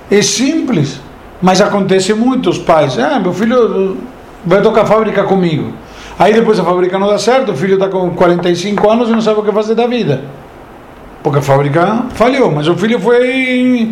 [0.10, 1.02] É simples.
[1.42, 2.98] Mas acontece muito, os pais.
[2.98, 3.98] Ah, meu filho
[4.46, 5.74] vai tocar fábrica comigo.
[6.18, 9.22] Aí depois a fábrica não dá certo, o filho está com 45 anos e não
[9.22, 10.22] sabe o que fazer da vida.
[11.24, 13.92] Porque a fábrica falhou, mas o filho foi.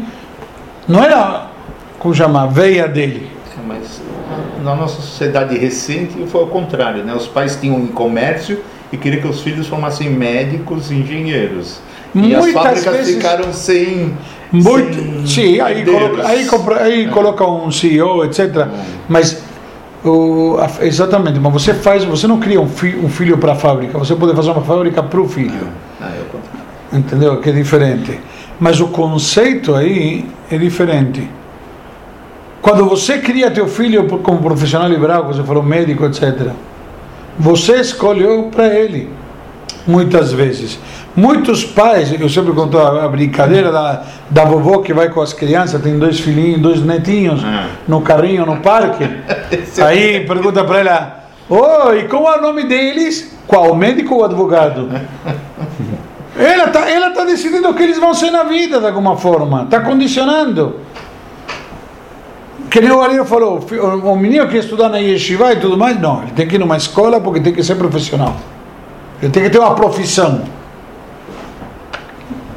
[0.88, 1.48] Não era,
[1.98, 3.30] como chamar, veia dele.
[3.68, 4.02] Mas
[4.64, 7.14] na nossa sociedade recente foi o contrário, né?
[7.16, 8.60] Os pais tinham um comércio
[8.92, 11.80] e queriam que os filhos formassem médicos e engenheiros.
[12.14, 14.14] E as Muitas fábricas vezes- ficaram sem.
[14.52, 17.08] Muito, sem sim, aí, coloca, aí, compra, aí É.
[17.08, 18.68] coloca um CEO, etc.
[19.08, 19.42] Mas
[20.04, 23.56] o, a- exatamente, mas você faz, você não cria um, fi, um filho para a
[23.56, 25.68] fábrica, você pode fazer uma fábrica para o filho,
[26.02, 26.60] Ah, contrário.
[26.94, 27.38] entendeu?
[27.40, 28.20] Que é diferente.
[28.60, 31.28] Mas o conceito aí é diferente.
[32.62, 36.50] Quando você cria teu filho como profissional liberal, você falou médico, etc.
[37.40, 39.10] Você escolheu para ele,
[39.88, 40.80] muitas vezes.
[41.16, 45.82] Muitos pais, eu sempre conto a, brincadeira da, da vovó que vai com as crianças,
[45.82, 47.68] tem dois filhinhos, dois netinhos Ah.
[47.88, 49.04] no carrinho, no parque.
[49.84, 53.36] Aí pergunta para ela: Oi, como é o nome deles?
[53.46, 54.90] Qual, médico ou advogado?
[56.38, 59.64] Ela está ela tá decidindo o que eles vão ser na vida, de alguma forma,
[59.64, 60.78] está condicionando.
[62.70, 63.60] Que nem o Ariel falou,
[64.06, 66.78] o menino que estudar na yeshiva e tudo mais, não, ele tem que ir numa
[66.78, 68.38] escola porque tem que ser profissional.
[69.22, 70.42] Ele tem que ter uma profissão.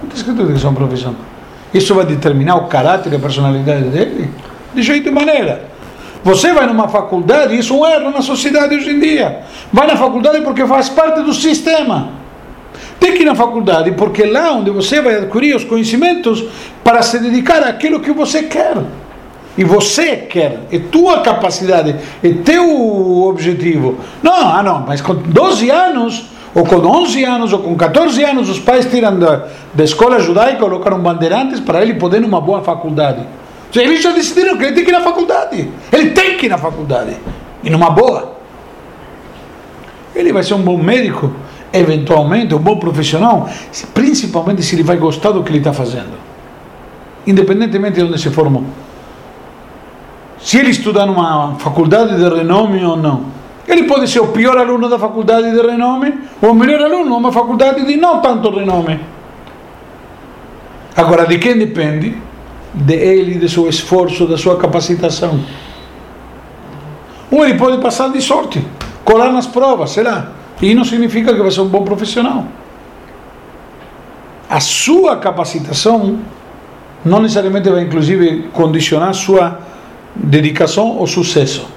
[0.03, 1.15] Não está escrito que isso é uma profissão.
[1.73, 4.31] Isso vai determinar o caráter e a personalidade dele?
[4.73, 5.75] De jeito e maneira.
[6.23, 9.43] Você vai numa faculdade, isso é um erro na sociedade hoje em dia.
[9.71, 12.09] Vai na faculdade porque faz parte do sistema.
[12.99, 16.43] Tem que ir na faculdade porque é lá onde você vai adquirir os conhecimentos
[16.83, 18.79] para se dedicar àquilo que você quer.
[19.57, 23.99] E você quer, é tua capacidade, é teu objetivo.
[24.23, 28.49] Não, ah não, mas com 12 anos, ou com 11 anos, ou com 14 anos,
[28.49, 32.63] os pais tiram da, da escola judaica colocam bandeirantes para ele poder ir numa boa
[32.63, 33.27] faculdade.
[33.73, 35.69] Seja, Eles já decidiram que ele tem que ir na faculdade.
[35.93, 37.17] Ele tem que ir na faculdade.
[37.65, 38.37] E numa boa.
[40.15, 41.33] Ele vai ser um bom médico,
[41.73, 43.49] eventualmente, um bom profissional,
[43.93, 46.13] principalmente se ele vai gostar do que ele está fazendo.
[47.27, 48.63] Independentemente de onde se formou.
[50.41, 53.25] Se ele estudar numa faculdade de renome ou não.
[53.67, 57.33] Ele pode ser o pior aluno da faculdade de renome ou o melhor aluno numa
[57.33, 59.01] faculdade de não tanto renome.
[60.97, 62.17] Agora, de quem depende?
[62.75, 65.41] De ele, de seu esforço, da sua capacitação.
[67.31, 68.65] Ou ele pode passar de sorte,
[69.05, 70.29] colar nas provas, será?
[70.61, 72.45] E não significa que vai ser um bom profissional.
[74.49, 76.19] A sua capacitação
[77.05, 79.59] não necessariamente vai, inclusive, condicionar sua
[80.15, 81.74] dedicação ou sucesso.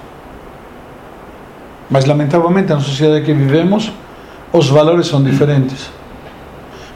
[1.89, 3.91] Mas, lamentavelmente, na sociedade que vivemos,
[4.51, 5.89] os valores são diferentes.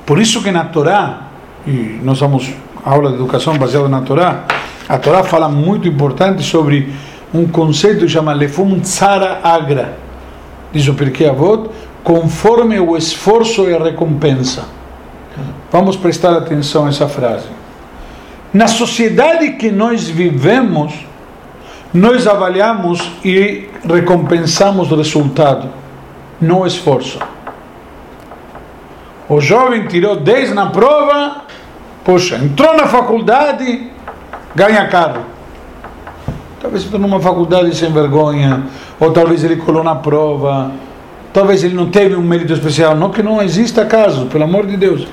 [0.06, 1.28] Por isso que na Torá,
[1.66, 2.52] e nós vamos
[2.84, 4.46] aula de educação baseada na Torá,
[4.90, 6.92] a Torá fala muito importante sobre
[7.34, 9.98] um conceito que chama Lefum Tzara Agra.
[10.74, 11.70] Diz o Pirkei Avot,
[12.04, 14.66] conforme o esforço e a recompensa.
[15.72, 17.48] Vamos prestar atenção a essa frase.
[18.54, 20.94] Na sociedade que nós vivemos,
[21.94, 25.70] nós avaliamos e recompensamos o resultado,
[26.40, 27.20] não o esforço.
[29.28, 31.44] O jovem tirou 10 na prova,
[32.04, 33.90] poxa, entrou na faculdade,
[34.56, 35.22] ganha carro.
[36.62, 38.64] Talvez entrou numa faculdade sem vergonha,
[39.00, 40.72] ou talvez ele colou na prova,
[41.34, 42.96] talvez ele não teve um mérito especial.
[42.96, 45.08] Não que não exista caso, pelo amor de Deus.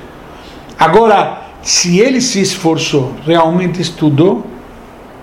[0.79, 4.47] Agora, se ele se esforçou, realmente estudou,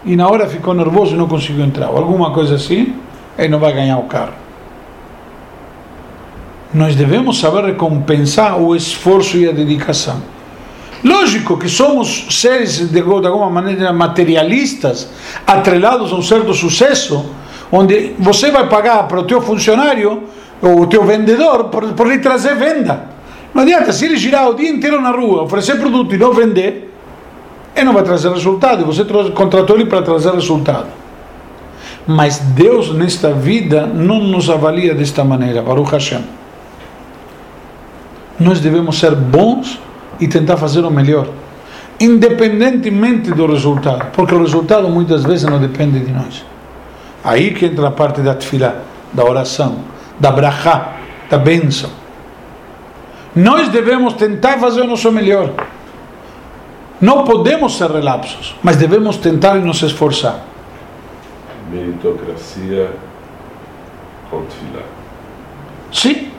[0.06, 2.96] e na hora ficou nervoso e não conseguiu entrar, ou alguma coisa assim,
[3.38, 4.34] ele não vai ganhar o carro.
[6.74, 10.22] nós devemos saber recompensar o esforço e a dedicação.
[11.04, 15.10] Lógico que somos seres de, alguma maneira materialistas,
[15.48, 17.30] atrelados a um certo sucesso,
[17.72, 20.24] onde você vai pagar para o teu funcionário
[20.62, 23.10] ou o teu vendedor por, por lhe trazer venda.
[23.54, 26.94] Não adianta, se ele girar o dia inteiro na rua, oferecer produto e não vender,
[27.76, 28.86] ele não vai trazer resultado.
[28.86, 30.88] Você contratou ele para trazer resultado.
[32.08, 36.24] Mas Deus nesta vida não nos avalia desta maneira, Baruch Hashem.
[38.40, 39.80] Nós devemos ser bons
[40.20, 41.28] e tentar fazer o melhor,
[42.00, 46.46] independentemente do resultado, porque o resultado muitas vezes não depende de nós.
[47.24, 48.76] Aí que entra a parte da tefilá,
[49.12, 49.80] da oração,
[50.20, 50.94] da brachá,
[51.30, 51.90] da bênção.
[53.36, 55.52] Nós devemos tentar fazer o nosso melhor.
[57.00, 60.46] Não podemos ser relapsos, mas devemos tentar e nos esforçar.
[61.72, 62.92] Meritocracia
[64.30, 64.84] com tefilá.
[65.92, 66.30] Sim,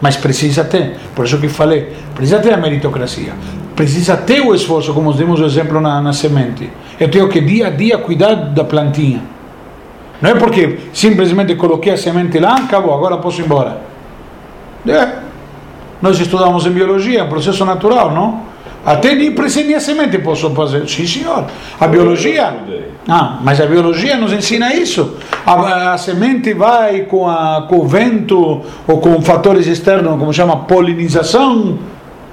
[0.00, 0.96] mas precisa ter.
[1.14, 3.32] Por isso que falei, precisa ter a meritocracia.
[3.74, 6.70] Precisa ter o esforço, como demos o exemplo na, na semente.
[6.98, 9.22] Eu tenho que dia a dia cuidar da plantinha.
[10.22, 13.80] Não é porque simplesmente coloquei a semente lá, acabou, agora posso ir embora.
[14.86, 15.24] É.
[16.00, 18.53] Nós estudamos em biologia, é um processo natural, não?
[18.84, 19.34] Até nem
[19.80, 20.86] semente posso fazer.
[20.88, 21.46] Sim, senhor.
[21.80, 22.54] A biologia.
[23.08, 25.16] Ah, mas a biologia nos ensina isso.
[25.46, 30.56] A, a semente vai com, a, com o vento ou com fatores externos, como chama
[30.64, 31.78] polinização.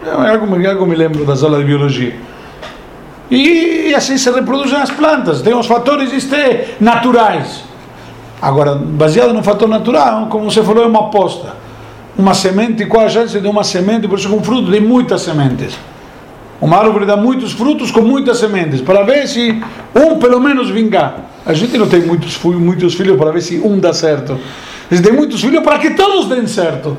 [0.05, 2.15] É algo, algo me lembro das aulas de biologia.
[3.29, 5.41] E, e assim se reproduzem as plantas.
[5.41, 7.63] Tem os fatores este, naturais.
[8.41, 11.55] Agora, baseado no fator natural, como você falou, é uma aposta.
[12.17, 14.07] Uma semente, qual a chance de uma semente?
[14.07, 15.77] Por isso, com fruto de muitas sementes.
[16.61, 19.59] Uma árvore dá muitos frutos com muitas sementes, para ver se
[19.95, 21.31] um pelo menos vingar.
[21.43, 24.39] A gente não tem muitos, muitos filhos para ver se um dá certo.
[24.89, 26.95] A gente tem muitos filhos para que todos deem certo.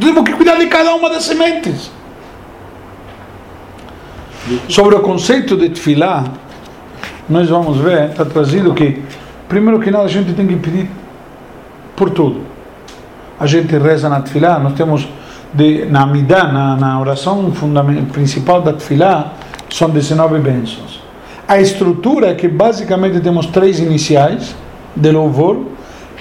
[0.00, 1.90] Temos que cuidar de cada uma das sementes.
[4.66, 6.24] Sobre o conceito de tefilá,
[7.28, 9.02] nós vamos ver, está trazido que,
[9.46, 10.88] primeiro que nada, a gente tem que pedir
[11.94, 12.46] por tudo.
[13.38, 15.06] A gente reza na tefilá, nós temos
[15.52, 17.52] de, na Amidah, na, na oração
[18.12, 19.34] principal da Tfilá,
[19.70, 21.00] são 19 bênçãos.
[21.46, 24.54] A estrutura é que basicamente temos três iniciais
[24.94, 25.66] de louvor,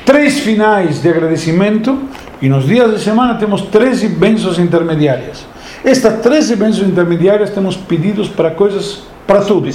[0.05, 1.99] três finais de agradecimento
[2.41, 5.45] e nos dias de semana temos 13 bênçãos intermediárias.
[5.83, 9.69] Estas 13 bênçãos intermediárias temos pedidos para coisas, para tudo.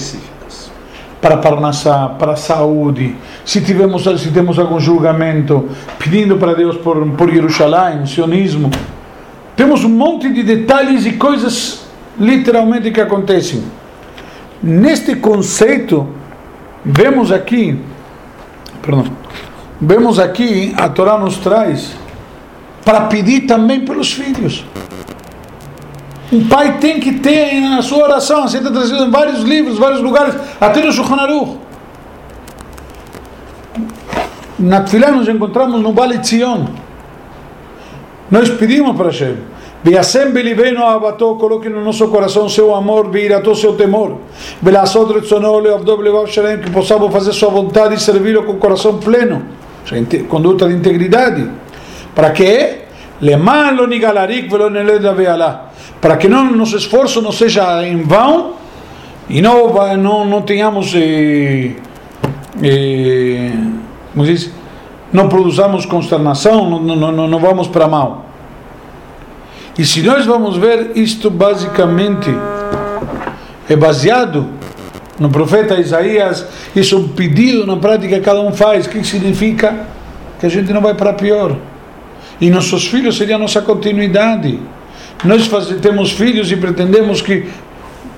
[1.21, 7.31] Para Parnassá, para saúde, se, tivemos, se temos algum julgamento, pedindo para Deus por, por
[7.31, 8.71] Jerusalém, sionismo,
[9.57, 11.87] temos um monte de detalhes e coisas
[12.19, 13.63] literalmente que acontecem.
[14.63, 16.09] Neste conceito,
[16.85, 17.79] vemos aqui,
[18.83, 19.05] perdão,
[19.81, 21.95] vemos aqui, a Torá nos traz
[22.85, 24.65] para pedir também pelos filhos.
[26.33, 30.01] Um pai tem que ter na sua oração, assim está trazido em vários livros, vários
[30.01, 31.59] lugares, até no Shulchan Aruch.
[34.59, 36.43] Na Tfilá nos encontramos no Vale de
[38.35, 39.37] nós pedimos para Hashem.
[39.85, 44.19] Viasem beliveno abato, coloque no nosso coração seu amor, virato seu temor.
[44.61, 49.41] Velasot retzono leavdov levav shalem, que possamos fazer sua vontade e servi-lo com coração pleno.
[50.29, 51.49] Conduta de integridade.
[52.13, 52.83] Para que?
[53.21, 55.71] Leman lo nigalarik velo neled avealá.
[56.01, 58.55] Para que não nosso esforço não seja em vão
[59.31, 60.93] e não, não, não tenhamos.
[60.97, 61.71] Eh,
[62.61, 63.53] eh,
[64.13, 64.51] como diz?
[65.13, 68.24] Não produzamos consternação, não, não, não vamos para mal.
[69.77, 72.31] E se nós vamos ver, isto basicamente
[73.69, 74.49] é baseado
[75.19, 78.87] no profeta Isaías, isso é um pedido na prática que cada um faz.
[78.87, 79.87] O que significa?
[80.39, 81.57] Que a gente não vai para pior.
[82.41, 84.61] E nossos filhos seriam nossa continuidade.
[85.25, 87.49] Nós faz, temos filhos e pretendemos que,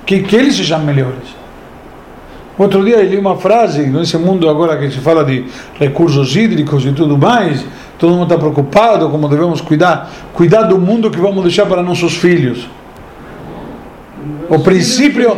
[0.04, 1.36] que, que eles sejam melhores.
[2.58, 5.44] Outro dia eu li uma frase, nesse mundo agora que se fala de
[5.78, 7.64] recursos hídricos e tudo mais,
[7.98, 12.16] todo mundo está preocupado como devemos cuidar, cuidar do mundo que vamos deixar para nossos
[12.16, 12.68] filhos.
[14.48, 15.36] O princípio,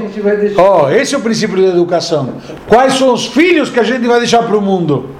[0.56, 2.34] oh, esse é o princípio da educação.
[2.66, 5.10] Quais são os filhos que a gente vai deixar para o mundo?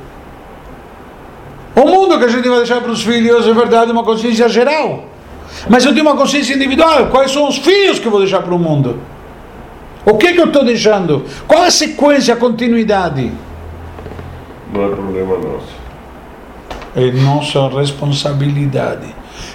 [1.74, 5.04] O mundo que a gente vai deixar para os filhos é verdade uma consciência geral.
[5.68, 7.06] Mas eu tenho uma consciência individual.
[7.06, 8.98] Quais são os filhos que eu vou deixar para o mundo?
[10.04, 11.24] O que, que eu estou deixando?
[11.46, 13.30] Qual é a sequência, a continuidade?
[14.72, 15.77] Não é problema nosso
[16.98, 19.14] é nossa responsabilidade.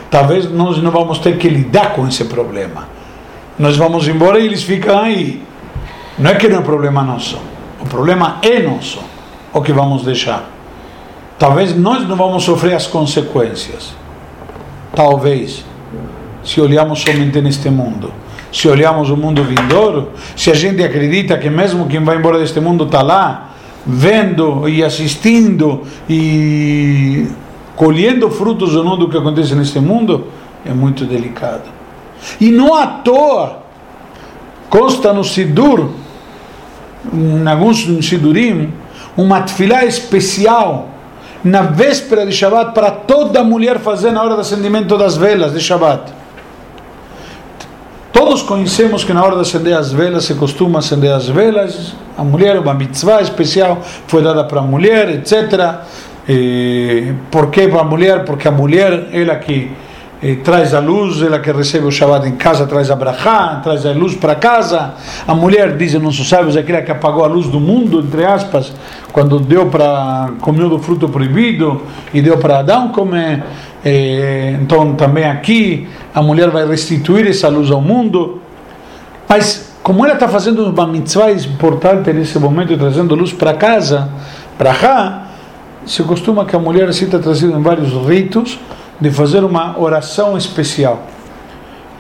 [0.09, 2.87] Talvez nós não vamos ter que lidar com esse problema.
[3.57, 5.43] Nós vamos embora e eles ficam aí.
[6.17, 7.39] Não é que não é problema nosso.
[7.81, 8.99] O problema é nosso,
[9.51, 10.49] o que vamos deixar.
[11.37, 13.93] Talvez nós não vamos sofrer as consequências.
[14.95, 15.65] talvez,
[16.43, 18.13] se olhamos somente neste mundo.
[18.51, 22.59] Se olhamos o mundo vindouro, se a gente acredita que mesmo quem vai embora deste
[22.59, 23.52] mundo está lá,
[23.85, 27.27] vendo e assistindo e
[27.75, 30.27] colhendo frutos ou não do que acontece neste mundo,
[30.65, 31.63] é muito delicado.
[32.39, 33.63] E não à toa,
[34.69, 35.89] consta no Sidur,
[37.13, 38.71] em alguns Sidurim,
[39.17, 40.89] uma tefilá especial
[41.43, 45.59] na véspera de Shabbat para toda mulher fazer na hora do acendimento das velas de
[45.59, 46.13] Shabbat.
[48.13, 51.93] Todos conhecemos que na hora de acender as velas se costuma acender as velas.
[52.17, 55.81] A mulher, uma mitzvah especial foi dada para a mulher, etc.
[56.27, 58.23] E, por que para a mulher?
[58.23, 59.71] Porque a mulher, ela que
[60.21, 63.85] eh, traz a luz, ela que recebe o Shabbat em casa, traz a brachá, traz
[63.85, 64.93] a luz para casa.
[65.27, 68.71] A mulher, dizem nossos sábios, aquela que apagou a luz do mundo, entre aspas,
[69.11, 71.81] quando deu para comer do fruto proibido
[72.13, 73.43] e deu para Adão comer.
[73.83, 78.39] Eh, então, também aqui, a mulher vai restituir essa luz ao mundo.
[79.27, 84.09] Mas, como ela está fazendo uma mitzvah importante nesse momento, trazendo luz para casa,
[84.57, 85.27] para cá,
[85.85, 88.57] se costuma que a mulher se está trazendo em vários ritos
[88.97, 91.03] de fazer uma oração especial.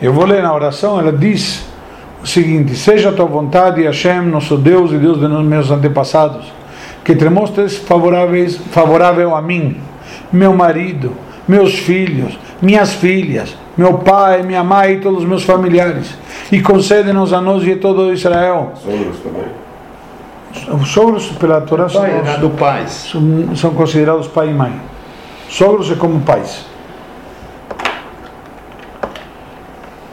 [0.01, 1.65] Eu vou ler na oração, ela diz
[2.23, 6.45] o seguinte: Seja a tua vontade, Hashem, nosso Deus e Deus de meus antepassados,
[7.03, 9.77] que te mostres favoráveis, favorável a mim,
[10.31, 11.11] meu marido,
[11.45, 16.15] meus filhos, minhas filhas, meu pai, minha mãe e todos os meus familiares,
[16.51, 18.73] e concede-nos a nós e a todo Israel.
[18.75, 19.63] Sogros também.
[20.79, 23.09] Os sogros, pela Torá, são, Pai, do pais.
[23.11, 24.73] são, são considerados pai e mãe.
[25.49, 26.65] Sogros é como pais.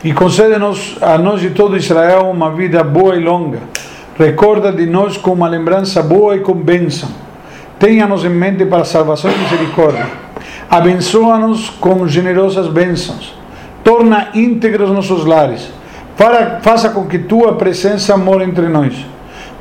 [0.02, 3.61] E concede-nos a nós e todo Israel uma vida boa e longa.
[4.18, 7.08] Recorda de nós com uma lembrança boa e com bênção.
[7.78, 10.06] Tenha-nos em mente para salvação e misericórdia.
[10.70, 13.39] Abençoa-nos com generosas bênçãos.
[13.85, 15.70] Torna íntegros nossos lares.
[16.16, 18.95] Para- Faça com que tua presença more entre nós.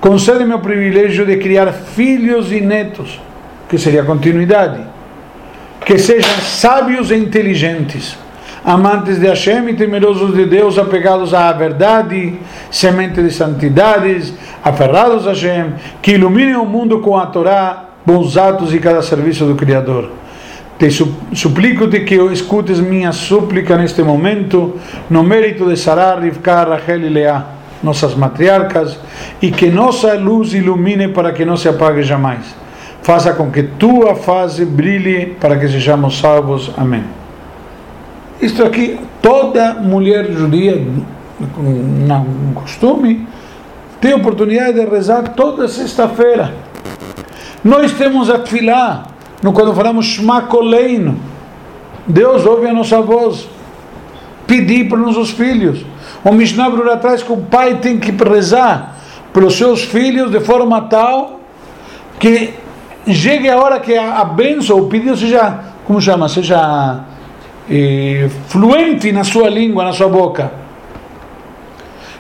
[0.02, 3.20] Concede-me o privilégio de criar filhos e netos,
[3.68, 4.80] que seria continuidade
[5.86, 8.16] que sejam sábios e inteligentes,
[8.64, 12.36] amantes de Hashem e temerosos de Deus, apegados à verdade,
[12.70, 18.72] semente de santidades, aferrados a Hashem, que iluminem o mundo com a Torá, bons atos
[18.74, 20.12] e cada serviço do Criador.
[20.80, 24.78] Te su- suplico-te que escutes minha súplica neste momento,
[25.10, 27.46] no mérito de Sarah, Rivka, Rachel e Leá,
[27.84, 28.98] nossas matriarcas,
[29.42, 32.56] e que nossa luz ilumine para que não se apague jamais.
[33.02, 36.72] Faça com que tua face brilhe para que sejamos salvos.
[36.78, 37.04] Amém.
[38.42, 40.82] Isto aqui, toda mulher judia,
[41.58, 43.28] um costume,
[44.00, 46.54] tem oportunidade de rezar toda sexta-feira.
[47.62, 49.08] Nós temos a filá,
[49.42, 51.18] no quando falamos Shema Koleino.
[52.06, 53.48] Deus ouve a nossa voz.
[54.48, 55.86] Pedir para os nossos filhos.
[56.24, 58.98] O Mishnah Brura traz que o pai tem que rezar
[59.32, 61.40] pelos seus filhos de forma tal
[62.20, 62.54] que
[63.08, 67.04] chegue a hora que a, a bênção, o pedido seja, como chama, seja
[67.70, 70.52] eh, fluente na sua língua, na sua boca.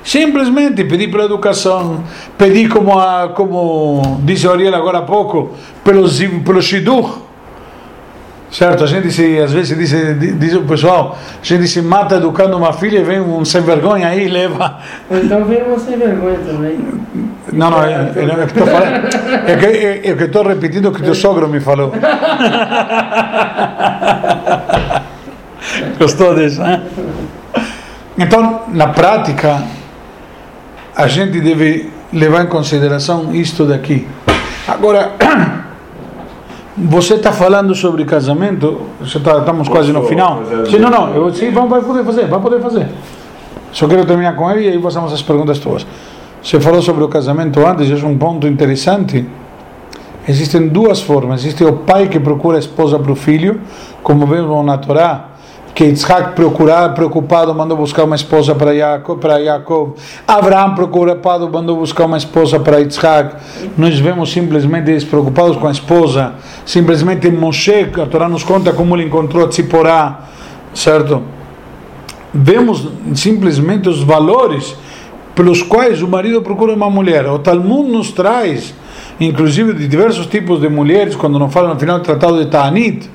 [0.04, 2.04] Simplesmente pedir pela educação,
[2.38, 5.52] pedir como, a, como disse o Ariel agora há pouco,
[5.84, 6.08] pelo,
[6.44, 7.30] pelo Shidur.
[8.52, 9.92] Certo, a gente se, às vezes diz,
[10.40, 14.08] diz o pessoal, a gente se mata educando uma filha e vem um sem vergonha
[14.08, 14.80] aí e leva
[15.12, 16.80] então vem uma sem vergonha também.
[17.54, 19.08] não, não, é, é, é que estou falando,
[19.48, 21.94] é que, é, é que estou repetindo o que teu sogro me falou.
[26.00, 26.82] Gostou disso, né?
[28.18, 29.62] Então, na prática,
[31.00, 34.06] a gente deve levar em consideração isto daqui.
[34.68, 35.14] Agora,
[36.76, 38.82] você está falando sobre casamento,
[39.24, 40.44] tá, estamos quase no Posso final.
[40.44, 42.88] fazer Sim, não, não, eu, sim, vamos, vai poder fazer, vai poder fazer.
[43.72, 45.88] Só quero terminar com ele e aí passamos às perguntas tuas.
[46.44, 49.26] Você falou sobre o casamento antes, é um ponto interessante.
[50.28, 51.46] Existem duas formas.
[51.46, 53.62] Existe o pai que procura a esposa para o filho,
[54.04, 55.29] como vemos na Torá,
[55.80, 59.94] que Isaac procurava, preocupado, mandou buscar uma esposa para Jacob, para Jacob.
[60.28, 63.38] Abraão preocupado, mandou buscar uma esposa para Isaac.
[63.78, 66.34] Nós vemos simplesmente despreocupados com a esposa.
[66.66, 70.26] Simplesmente Moshe, a Torá nos conta como ele encontrou Tziporá,
[70.74, 71.24] certo?
[72.34, 74.76] vemos simplesmente os valores
[75.34, 77.26] pelos quais o marido procura uma mulher.
[77.28, 78.76] O Talmud nos traz,
[79.18, 83.10] inclusive de diversos tipos de mulheres, quando não fala no final do tratado de Ta'anit,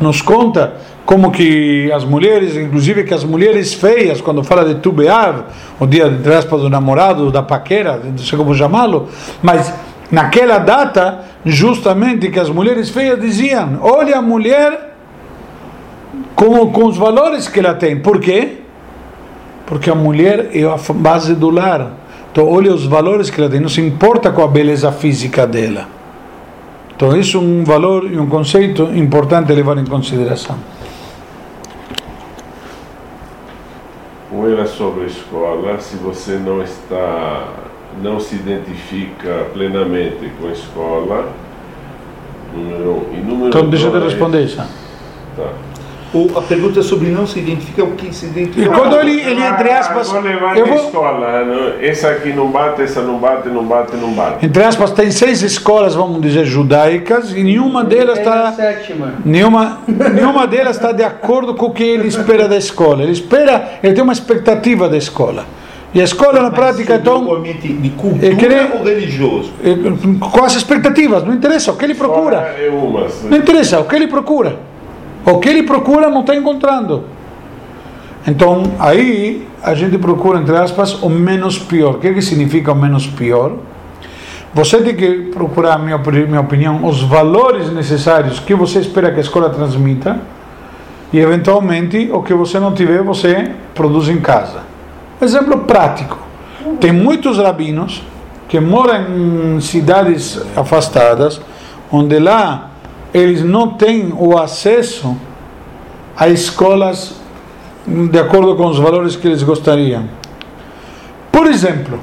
[0.00, 0.74] nos conta
[1.08, 5.44] como que as mulheres, inclusive que as mulheres feias, quando fala de Tu Be'av,
[5.80, 9.08] o dia de aspas do namorado, da paquera, não sei como chamá-lo,
[9.42, 9.72] mas
[10.10, 14.96] naquela data, justamente que as mulheres feias diziam: Olha a mulher
[16.34, 17.98] com, com os valores que ela tem.
[17.98, 18.58] Por quê?
[19.64, 21.90] Porque a mulher é a base do lar.
[22.30, 25.88] Então, olha os valores que ela tem, não se importa com a beleza física dela.
[26.94, 30.58] Então, isso é um valor e um conceito importante levar em consideração.
[34.38, 37.48] Um era sobre a escola, se você não está,
[38.00, 41.32] não se identifica plenamente com a escola,
[42.54, 43.14] número um.
[43.14, 44.56] E número Então, deixa eu te responder isso.
[45.36, 45.52] Tá.
[46.14, 48.62] O- a pergunta é sobre não se identifica o que se identifica.
[48.62, 51.44] E quando ele, ele entre aspas, Ah, vou levar eu vou, escola.
[51.44, 54.46] não- Essa aqui não bate, essa não bate, não bate, não bate.
[54.46, 59.14] entre aspas, tem seis escolas, vamos dizer, judaicas, e nenhuma delas está sétima.
[59.24, 63.02] Nenhuma, nenhuma delas está de acordo com o que ele espera da escola.
[63.02, 65.44] Ele espera, ele tem uma expectativa da escola.
[65.94, 69.50] E a escola, na prática, Sobre o então, ambiente de cultura Eu queria- ou religioso?
[69.64, 69.74] eh,
[70.30, 72.54] com as expectativas, não interessa o que ele procura.
[72.58, 73.06] É uma.
[73.24, 74.56] Não interessa o que ele procura.
[75.30, 77.04] O que ele procura não está encontrando.
[78.26, 81.96] Então, aí a gente procura, entre aspas, o menos pior.
[81.96, 83.52] O que, que significa o menos pior?
[84.54, 89.20] Você tem que procurar, minha, minha opinião, os valores necessários que você espera que a
[89.20, 90.18] escola transmita
[91.12, 94.62] e, eventualmente, o que você não tiver, você produz em casa.
[95.20, 96.18] Exemplo prático.
[96.80, 98.02] Tem muitos rabinos
[98.48, 101.40] que moram em cidades afastadas,
[101.92, 102.67] onde lá
[103.12, 105.16] eles não têm o acesso
[106.16, 107.14] a escolas
[107.86, 110.04] de acordo com os valores que eles gostariam.
[111.32, 111.98] Por exemplo,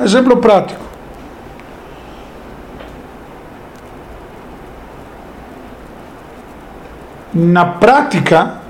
[0.00, 0.84] exemplo prático.
[7.32, 8.60] Na prática,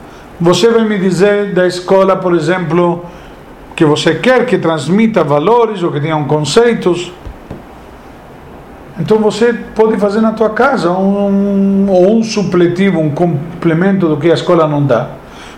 [0.41, 3.05] você vai me dizer da escola, por exemplo,
[3.75, 7.13] que você quer que transmita valores ou que tenham conceitos.
[8.99, 14.31] Então você pode fazer na tua casa um, ou um supletivo, um complemento do que
[14.31, 15.09] a escola não dá.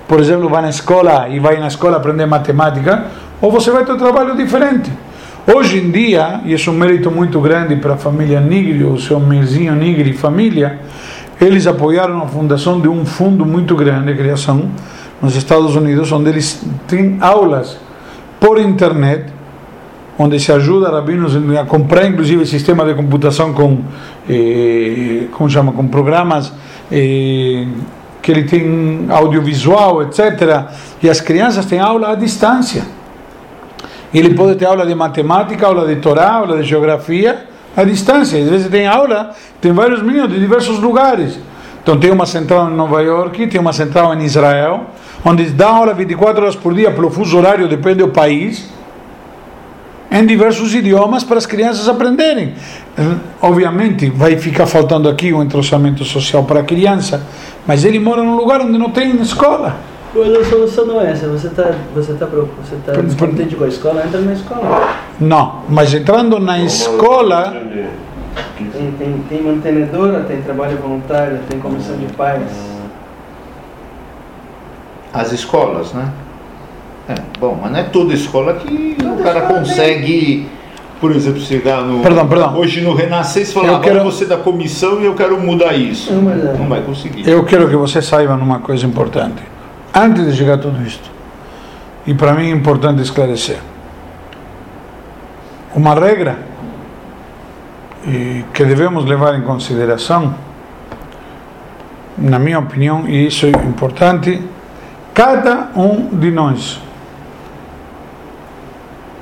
[0.08, 3.04] Por exemplo, vai na escola e vai na escola aprender matemática,
[3.40, 4.90] ou você vai ter um trabalho diferente.
[5.54, 8.98] Hoje em dia, e isso é um mérito muito grande para a família Nigri, o
[8.98, 10.80] seu Mirzinho Nigri e família,
[11.40, 14.68] eles apoiaram a fundação de um fundo muito grande, criação,
[15.22, 17.78] nos Estados Unidos, onde eles têm aulas
[18.40, 19.32] por internet,
[20.18, 23.78] onde se ajuda rabinos a comprar inclusive sistema de computação com
[24.28, 26.52] eh, como chama com programas
[26.90, 27.66] eh,
[28.20, 30.66] que ele tem audiovisual etc
[31.02, 32.82] e as crianças têm aula à distância
[34.12, 37.46] ele pode ter aula de matemática aula de Torá aula de geografia
[37.76, 41.38] à distância às vezes tem aula tem vários meninos de diversos lugares.
[41.82, 44.86] Então tem uma central em Nova York tem uma central em Israel
[45.24, 48.68] onde dá aula 24 horas por dia pelo fuso horário depende do país
[50.10, 52.54] em diversos idiomas para as crianças aprenderem.
[53.40, 57.22] Obviamente vai ficar faltando aqui o entrosamento social para a criança,
[57.66, 59.76] mas ele mora num lugar onde não tem escola.
[60.14, 61.28] Mas a solução não é essa.
[61.28, 64.88] Você está você tá, você tá Por- descontente com a escola, entra na escola.
[65.20, 67.54] Não, mas entrando na escola,
[68.56, 72.42] Tem, tem, tem mantenedora, tem trabalho voluntário, tem comissão de pais.
[75.12, 76.08] As escolas, né?
[77.08, 80.46] É, bom, mas não é toda escola que o Toda cara escola consegue,
[81.00, 82.02] por exemplo, chegar no.
[82.02, 82.56] Perdão, perdão.
[82.58, 86.12] Hoje no Renascença e falar, Eu quero- você da comissão e eu quero mudar isso.
[86.12, 86.52] Não, mas é.
[86.52, 87.26] Não vai conseguir.
[87.26, 89.42] eu quero que você saiba uma coisa importante.
[89.94, 91.10] Antes de chegar a tudo isto,
[92.06, 93.58] e para mim é importante esclarecer,
[95.74, 96.38] uma regra
[98.06, 100.34] e que devemos levar em consideração,
[102.18, 104.42] na minha opinião, e isso é importante,
[105.14, 106.80] cada um de nós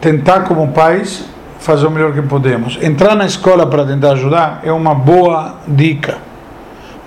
[0.06, 1.24] tentar como pais
[1.58, 2.78] fazer o melhor que podemos.
[2.80, 6.18] Entrar na escola para tentar ajudar é uma boa dica.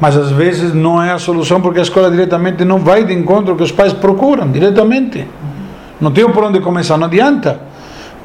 [0.02, 3.56] Mas às vezes não é a solução porque a escola diretamente não vai de encontro
[3.56, 5.26] que os pais procuram, diretamente.
[6.02, 7.62] Não tem por onde começar, não adianta.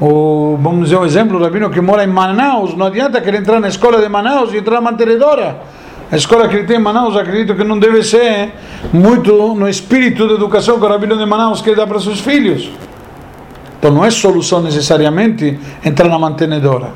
[0.01, 3.61] O, vamos dizer um exemplo, o rabino que mora em Manaus, não adianta querer entrar
[3.61, 5.61] na escola de Manaus e entrar na mantenedora.
[6.11, 8.51] A escola que ele tem em Manaus, acredito que não deve ser
[8.91, 12.69] muito no espírito de educação que o rabino de Manaus quer dar para seus filhos.
[13.85, 16.87] Então não é solução necessariamente entrar na mantenedora.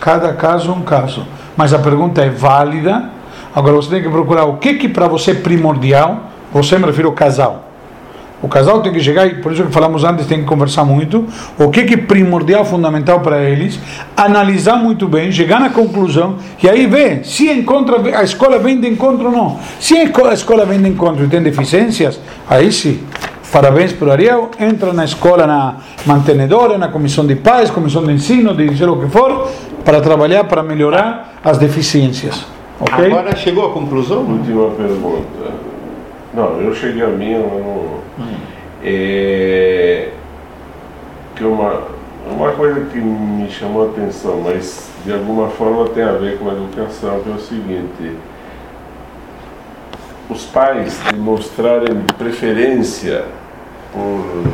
[0.00, 1.24] Cada caso é um caso.
[1.56, 3.10] Mas a pergunta é válida.
[3.54, 6.24] Agora você tem que procurar o que que para você é primordial.
[6.52, 7.68] Você me refiro ao casal.
[8.42, 11.24] O casal tem que chegar, e por isso que falamos antes, tem que conversar muito.
[11.56, 13.78] O que é primordial, fundamental para eles,
[14.16, 18.88] analisar muito bem, chegar na conclusão e aí ver se encontra a escola vem de
[18.88, 19.60] encontro ou não.
[19.78, 22.18] Se a escola vem de encontro e tem deficiências,
[22.50, 23.00] aí sim.
[23.52, 28.12] Parabéns para o Ariel, entra na escola, na mantenedora, na comissão de paz, comissão de
[28.12, 29.48] ensino, de dizer o que for,
[29.84, 32.44] para trabalhar, para melhorar as deficiências.
[32.80, 33.06] Ok?
[33.06, 34.18] Agora chegou à conclusão?
[34.18, 35.54] Última pergunta.
[36.34, 38.26] Não, eu cheguei a minha, eu não,
[38.84, 40.08] é,
[41.34, 41.82] que uma,
[42.30, 46.50] uma coisa que me chamou a atenção, mas de alguma forma tem a ver com
[46.50, 48.16] a educação, que é o seguinte,
[50.28, 53.24] os pais demonstrarem preferência
[53.92, 54.44] por,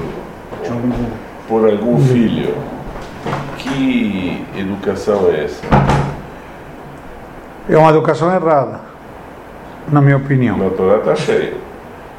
[1.48, 2.54] por algum filho.
[3.56, 5.62] Que educação é essa?
[7.68, 8.80] É uma educação errada,
[9.88, 10.56] na minha opinião.
[10.58, 11.56] Na Torá está cheio.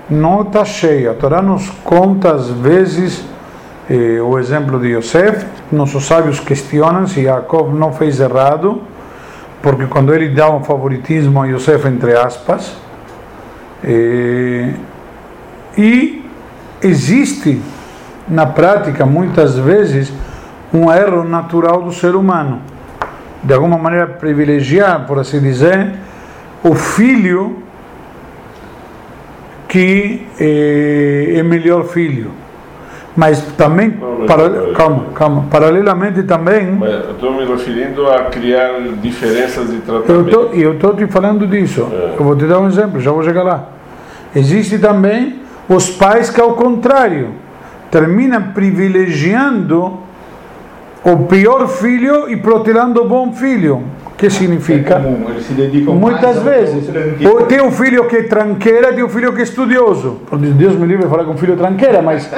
[0.09, 1.11] Não está cheia.
[1.11, 3.23] A Torá nos conta às vezes
[3.89, 5.45] eh, o exemplo de Yosef.
[5.71, 8.81] Nossos sábios questionam se Jacob não fez errado,
[9.61, 12.82] porque quando ele dá um favoritismo a Yosef, entre aspas,
[13.83, 14.73] eh,
[15.77, 16.23] e
[16.81, 17.61] existe
[18.27, 20.13] na prática muitas vezes
[20.73, 22.61] um erro natural do ser humano.
[23.43, 25.93] De alguma maneira privilegiar, por assim dizer,
[26.63, 27.61] o filho
[29.67, 32.42] que é, é melhor filho.
[33.15, 33.91] Mas também,
[34.25, 36.79] para, calma, calma, paralelamente também.
[37.11, 40.49] Estou me referindo a criar diferenças de tratamento.
[40.53, 41.87] Eu estou te falando disso.
[41.91, 42.15] É.
[42.19, 43.69] Eu vou te dar um exemplo, já vou chegar lá.
[44.35, 47.29] Existe também os pais que, ao contrário,
[47.91, 49.99] terminam privilegiando
[51.03, 53.83] o pior filho e protelando o bom filho.
[54.17, 54.95] Que significa?
[54.95, 56.89] É comum, eles se dedicam Muitas vezes.
[57.25, 60.21] Ou tem um filho que é tranqueira, tem um filho que é estudioso.
[60.31, 62.31] Deus me livre de falar com um filho tranqueira, mas.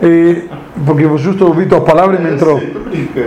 [0.00, 0.44] Eh,
[0.86, 2.60] porque eu justo ouvi tua palavra e me entrou.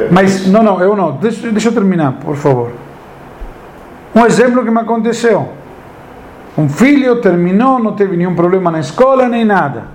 [0.09, 1.13] Mas, não, não, eu não.
[1.13, 2.71] Deixa, deixa eu terminar, por favor.
[4.15, 5.49] Um exemplo que me aconteceu.
[6.57, 9.85] Um filho terminou, não teve nenhum problema na escola nem nada.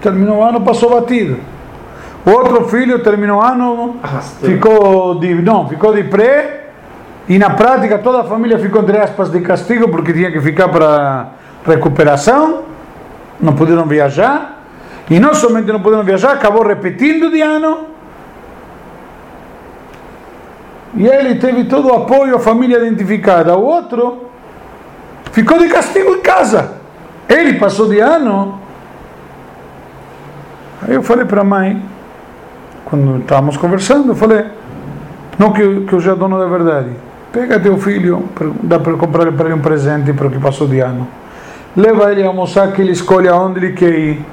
[0.00, 1.38] Terminou o ano, passou batido.
[2.24, 3.96] Outro filho terminou o ano,
[4.40, 6.68] ficou de, não, ficou de pré
[7.28, 10.68] e na prática toda a família ficou entre aspas de castigo porque tinha que ficar
[10.68, 11.28] para
[11.66, 12.62] recuperação,
[13.40, 14.53] não puderam viajar
[15.10, 17.88] e não somente não puderam viajar, acabou repetindo de ano.
[20.96, 23.56] E ele teve todo o apoio, a família identificada.
[23.56, 24.28] O outro
[25.32, 26.74] ficou de castigo em casa.
[27.28, 28.60] Ele passou de ano.
[30.86, 31.82] Aí eu falei para a mãe,
[32.84, 34.44] quando estávamos conversando, falei,
[35.38, 36.90] não que, que eu já dono da verdade.
[37.32, 38.28] Pega teu filho,
[38.62, 41.08] dá para comprar para ele um presente para o que passou de ano.
[41.76, 44.24] Leva ele a almoçar que ele escolhe aonde ele quer ir.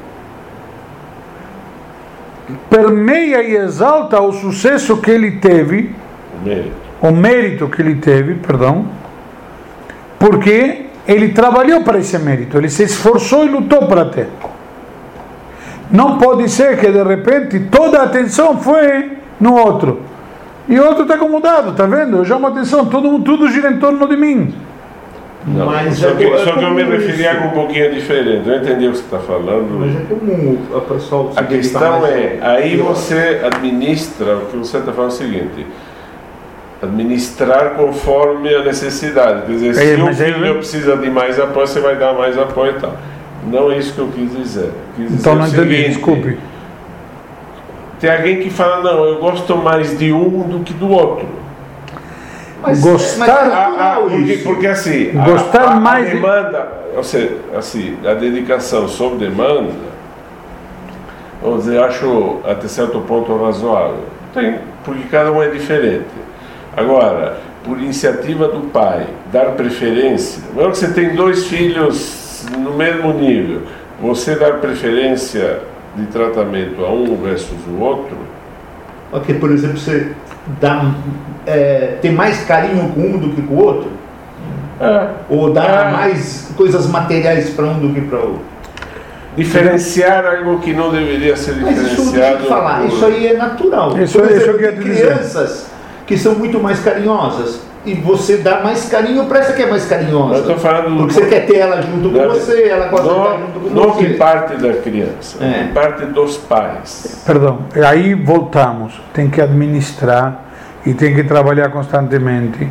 [2.69, 5.93] Permeia e exalta o sucesso que ele teve,
[6.41, 6.71] O mérito.
[7.01, 8.85] o mérito que ele teve, perdão,
[10.19, 14.27] porque ele trabalhou para esse mérito, ele se esforçou e lutou para ter.
[15.89, 20.01] Não pode ser que de repente toda a atenção foi no outro.
[20.69, 22.17] E o outro está acomodado, está vendo?
[22.17, 24.53] Eu chamo atenção, todo, tudo gira em torno de mim.
[25.45, 27.91] Não, Mas só é que, é só que eu me referi a algo um pouquinho
[27.91, 28.47] diferente.
[28.47, 29.79] Eu entendi o que você está falando.
[29.79, 34.91] Mas é comum o pessoal A questão é, aí você administra, o que você está
[34.91, 35.65] falando é o seguinte,
[36.81, 39.47] administrar conforme a necessidade.
[39.47, 42.77] Quer dizer, É, se o filho precisa de mais apoio, você vai dar mais apoio
[42.77, 42.95] e tal.
[43.47, 44.65] Não é isso que eu quis dizer.
[44.65, 46.37] Eu Quis dizer Então não entendi, seguinte, desculpe.
[47.99, 51.27] Tem alguém que fala, não, eu gosto mais de um do que do outro.
[52.61, 56.13] Mas, Gostar- mas é Ah, natural ah, porque, assim, a- Gostar a, a, mais de-
[56.15, 59.71] demanda, ou seja, assim, a dedicação sob demanda,
[61.41, 64.05] vamos dizer, acho até certo ponto razoável.
[64.33, 66.05] Tem, porque cada um é diferente.
[66.77, 73.11] Agora, por iniciativa do pai, dar preferência, mesmo que você tem dois filhos no mesmo
[73.13, 73.63] nível,
[73.99, 75.59] você dar preferência
[75.95, 78.17] de tratamento a um versus o outro,
[79.13, 80.13] Ok, por exemplo, você
[80.59, 80.91] dá,
[81.45, 83.91] é, tem mais carinho com um do que com o outro?
[85.29, 85.91] Ou dá É.
[85.91, 88.41] mais coisas materiais para um do que para outro?
[89.35, 92.41] diferenciar algo que não deveria ser Mas isso diferenciado.
[92.43, 93.97] de falar, por- isso aí é natural.
[93.97, 95.05] Isso- Por isso exemplo, eu queria tem te dizer.
[95.13, 95.67] crianças
[96.05, 99.85] que são muito mais carinhosas e você dá mais carinho para essa que é mais
[99.85, 100.35] carinhosa.
[100.35, 103.17] Eu estou falando Porque você quer ter ela junto com Não, você, ela gosta de
[103.17, 104.05] estar não, junto com não você.
[104.05, 105.63] que parte da criança, É.
[105.67, 107.23] que parte dos pais.
[107.25, 109.01] Perdão, aí voltamos.
[109.13, 110.41] Tem que administrar
[110.85, 112.67] e tem que trabalhar constantemente.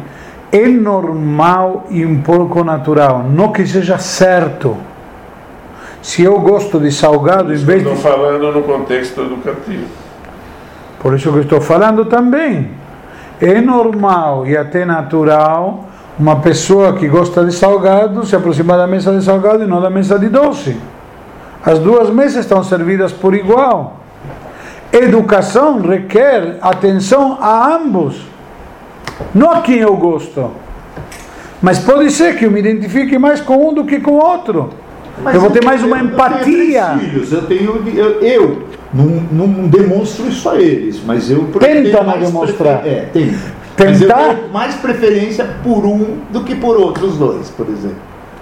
[0.52, 4.76] É normal e um pouco natural, não que seja certo.
[6.02, 7.96] Se eu gosto de salgado, em vez eu de.
[7.96, 9.84] estou falando no contexto educativo.
[10.98, 12.70] Por isso que eu estou falando também.
[13.40, 15.86] É normal e até natural
[16.18, 19.88] uma pessoa que gosta de salgado se aproximar da mesa de salgado e não da
[19.88, 20.76] mesa de doce.
[21.64, 23.96] As duas mesas estão servidas por igual.
[24.92, 28.20] Educação requer atenção a ambos,
[29.34, 30.50] não a quem eu gosto.
[31.62, 34.70] Mas pode ser que eu me identifique mais com um do que com o outro.
[35.22, 36.84] Mas eu vou ter mais uma eu- eu tenho empatia.
[36.96, 37.82] três filhos, eu tenho.
[37.96, 38.62] Eu, eu
[38.92, 42.78] não, não demonstro isso a eles, mas eu Tenta não mais demonstrar.
[42.80, 43.60] prefer- É, tenta.
[43.78, 44.34] Mas eu Tentar?
[44.34, 47.96] tenho mais preferência por um do que por outros dois, por exemplo.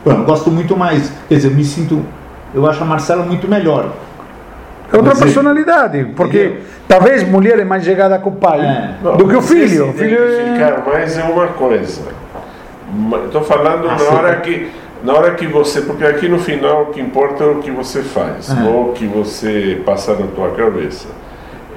[0.04, 1.12] Bom, eu gosto muito mais.
[1.28, 2.04] Quer dizer, eu me sinto.
[2.54, 3.90] Eu acho a Marcela muito melhor.
[4.90, 6.62] É outra Mas ele- personalidade, porque Entendeu?
[6.88, 8.94] talvez mulher é mais chegada com o pai É.
[9.16, 9.90] do que o filho.
[9.90, 10.82] O se filho é...
[10.90, 12.00] mais é uma coisa.
[13.26, 14.14] Estou falando Ah, na sim.
[14.14, 14.70] hora que
[15.02, 18.02] na hora que você, porque aqui no final o que importa é o que você
[18.02, 18.54] faz, É.
[18.54, 21.08] não o que você passa na tua cabeça.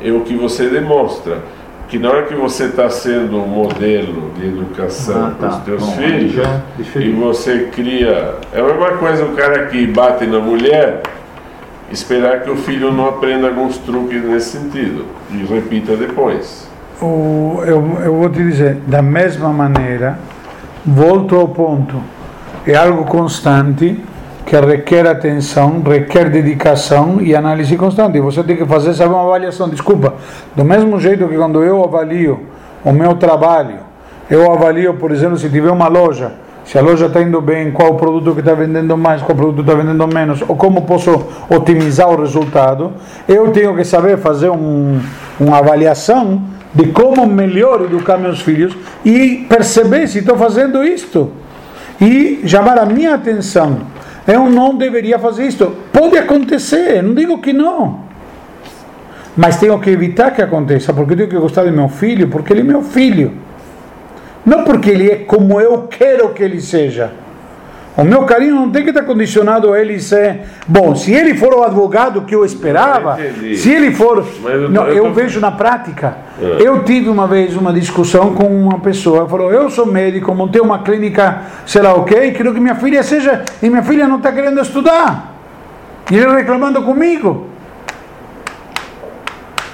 [0.04, 1.40] É o que você demonstra.
[1.88, 5.58] Que na hora que você está sendo um modelo de educação Ah, para tá.
[5.58, 6.62] os teus Bom, filhos já
[6.96, 8.36] e você cria.
[8.54, 11.02] É a mesma coisa o cara que bate na mulher
[11.92, 16.66] esperar que o filho não aprenda alguns truques nesse sentido e repita depois.
[17.02, 20.18] O- eu, eu vou te dizer, da mesma maneira,
[20.86, 22.02] volto ao ponto,
[22.66, 24.00] é algo constante
[24.46, 28.20] que requer atenção, requer dedicação e análise constante.
[28.20, 29.70] Você tem que fazer, sabe, uma avaliação.
[29.70, 30.14] Desculpa,
[30.56, 32.42] do mesmo jeito que quando eu avalio
[32.84, 33.80] o meu trabalho,
[34.30, 36.34] eu avalio, por exemplo, se tiver uma loja,
[36.66, 39.36] se a loja está indo bem, qual o produto que está vendendo mais, qual o
[39.36, 42.94] produto está vendendo menos, ou como posso otimizar o resultado,
[43.28, 45.00] eu tenho que saber fazer um,
[45.40, 46.42] uma avaliação
[46.74, 51.41] de como melhor educar meus filhos e perceber se estou fazendo isto
[52.02, 53.82] e chamar a minha atenção.
[54.28, 55.76] Eu não deveria fazer isto.
[55.94, 58.02] Pode acontecer, não digo que não.
[59.38, 62.52] Mas tenho que evitar que aconteça, porque eu tenho que gostar do meu filho, porque
[62.52, 63.34] ele é meu filho.
[64.46, 67.12] Não porque ele é como eu quero que ele seja.
[67.98, 70.42] O meu carinho não tem que estar condicionado a ele ser.
[70.66, 73.58] Bom, se ele for o advogado que eu esperava, Entendi.
[73.58, 74.26] se ele for.
[74.46, 76.16] Eu Não, eu eu vejo na prática.
[76.42, 76.58] É.
[76.62, 80.80] Eu tive uma vez uma discussão com uma pessoa, falou: Eu sou médico, montei uma
[80.80, 83.44] clínica, sei lá o quê, quero que minha filha seja.
[83.62, 85.36] E minha filha não está querendo estudar.
[86.10, 87.48] E ele reclamando comigo.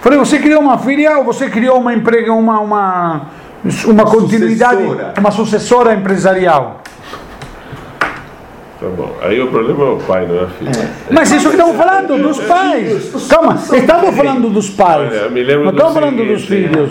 [0.01, 3.21] Falei, você criou uma filha ou você criou uma emprega, uma, uma,
[3.85, 5.13] uma continuidade, sucessora.
[5.19, 6.81] uma sucessora empresarial?
[8.79, 9.15] Tá bom.
[9.21, 10.91] Aí o problema é o pai, não é a filha.
[11.11, 13.27] Mas isso que estamos falando, dos pais.
[13.27, 15.11] Calma, estamos falando dos pais.
[15.11, 16.89] Olha, me lembro Não do estamos falando dos seguinte, filhos.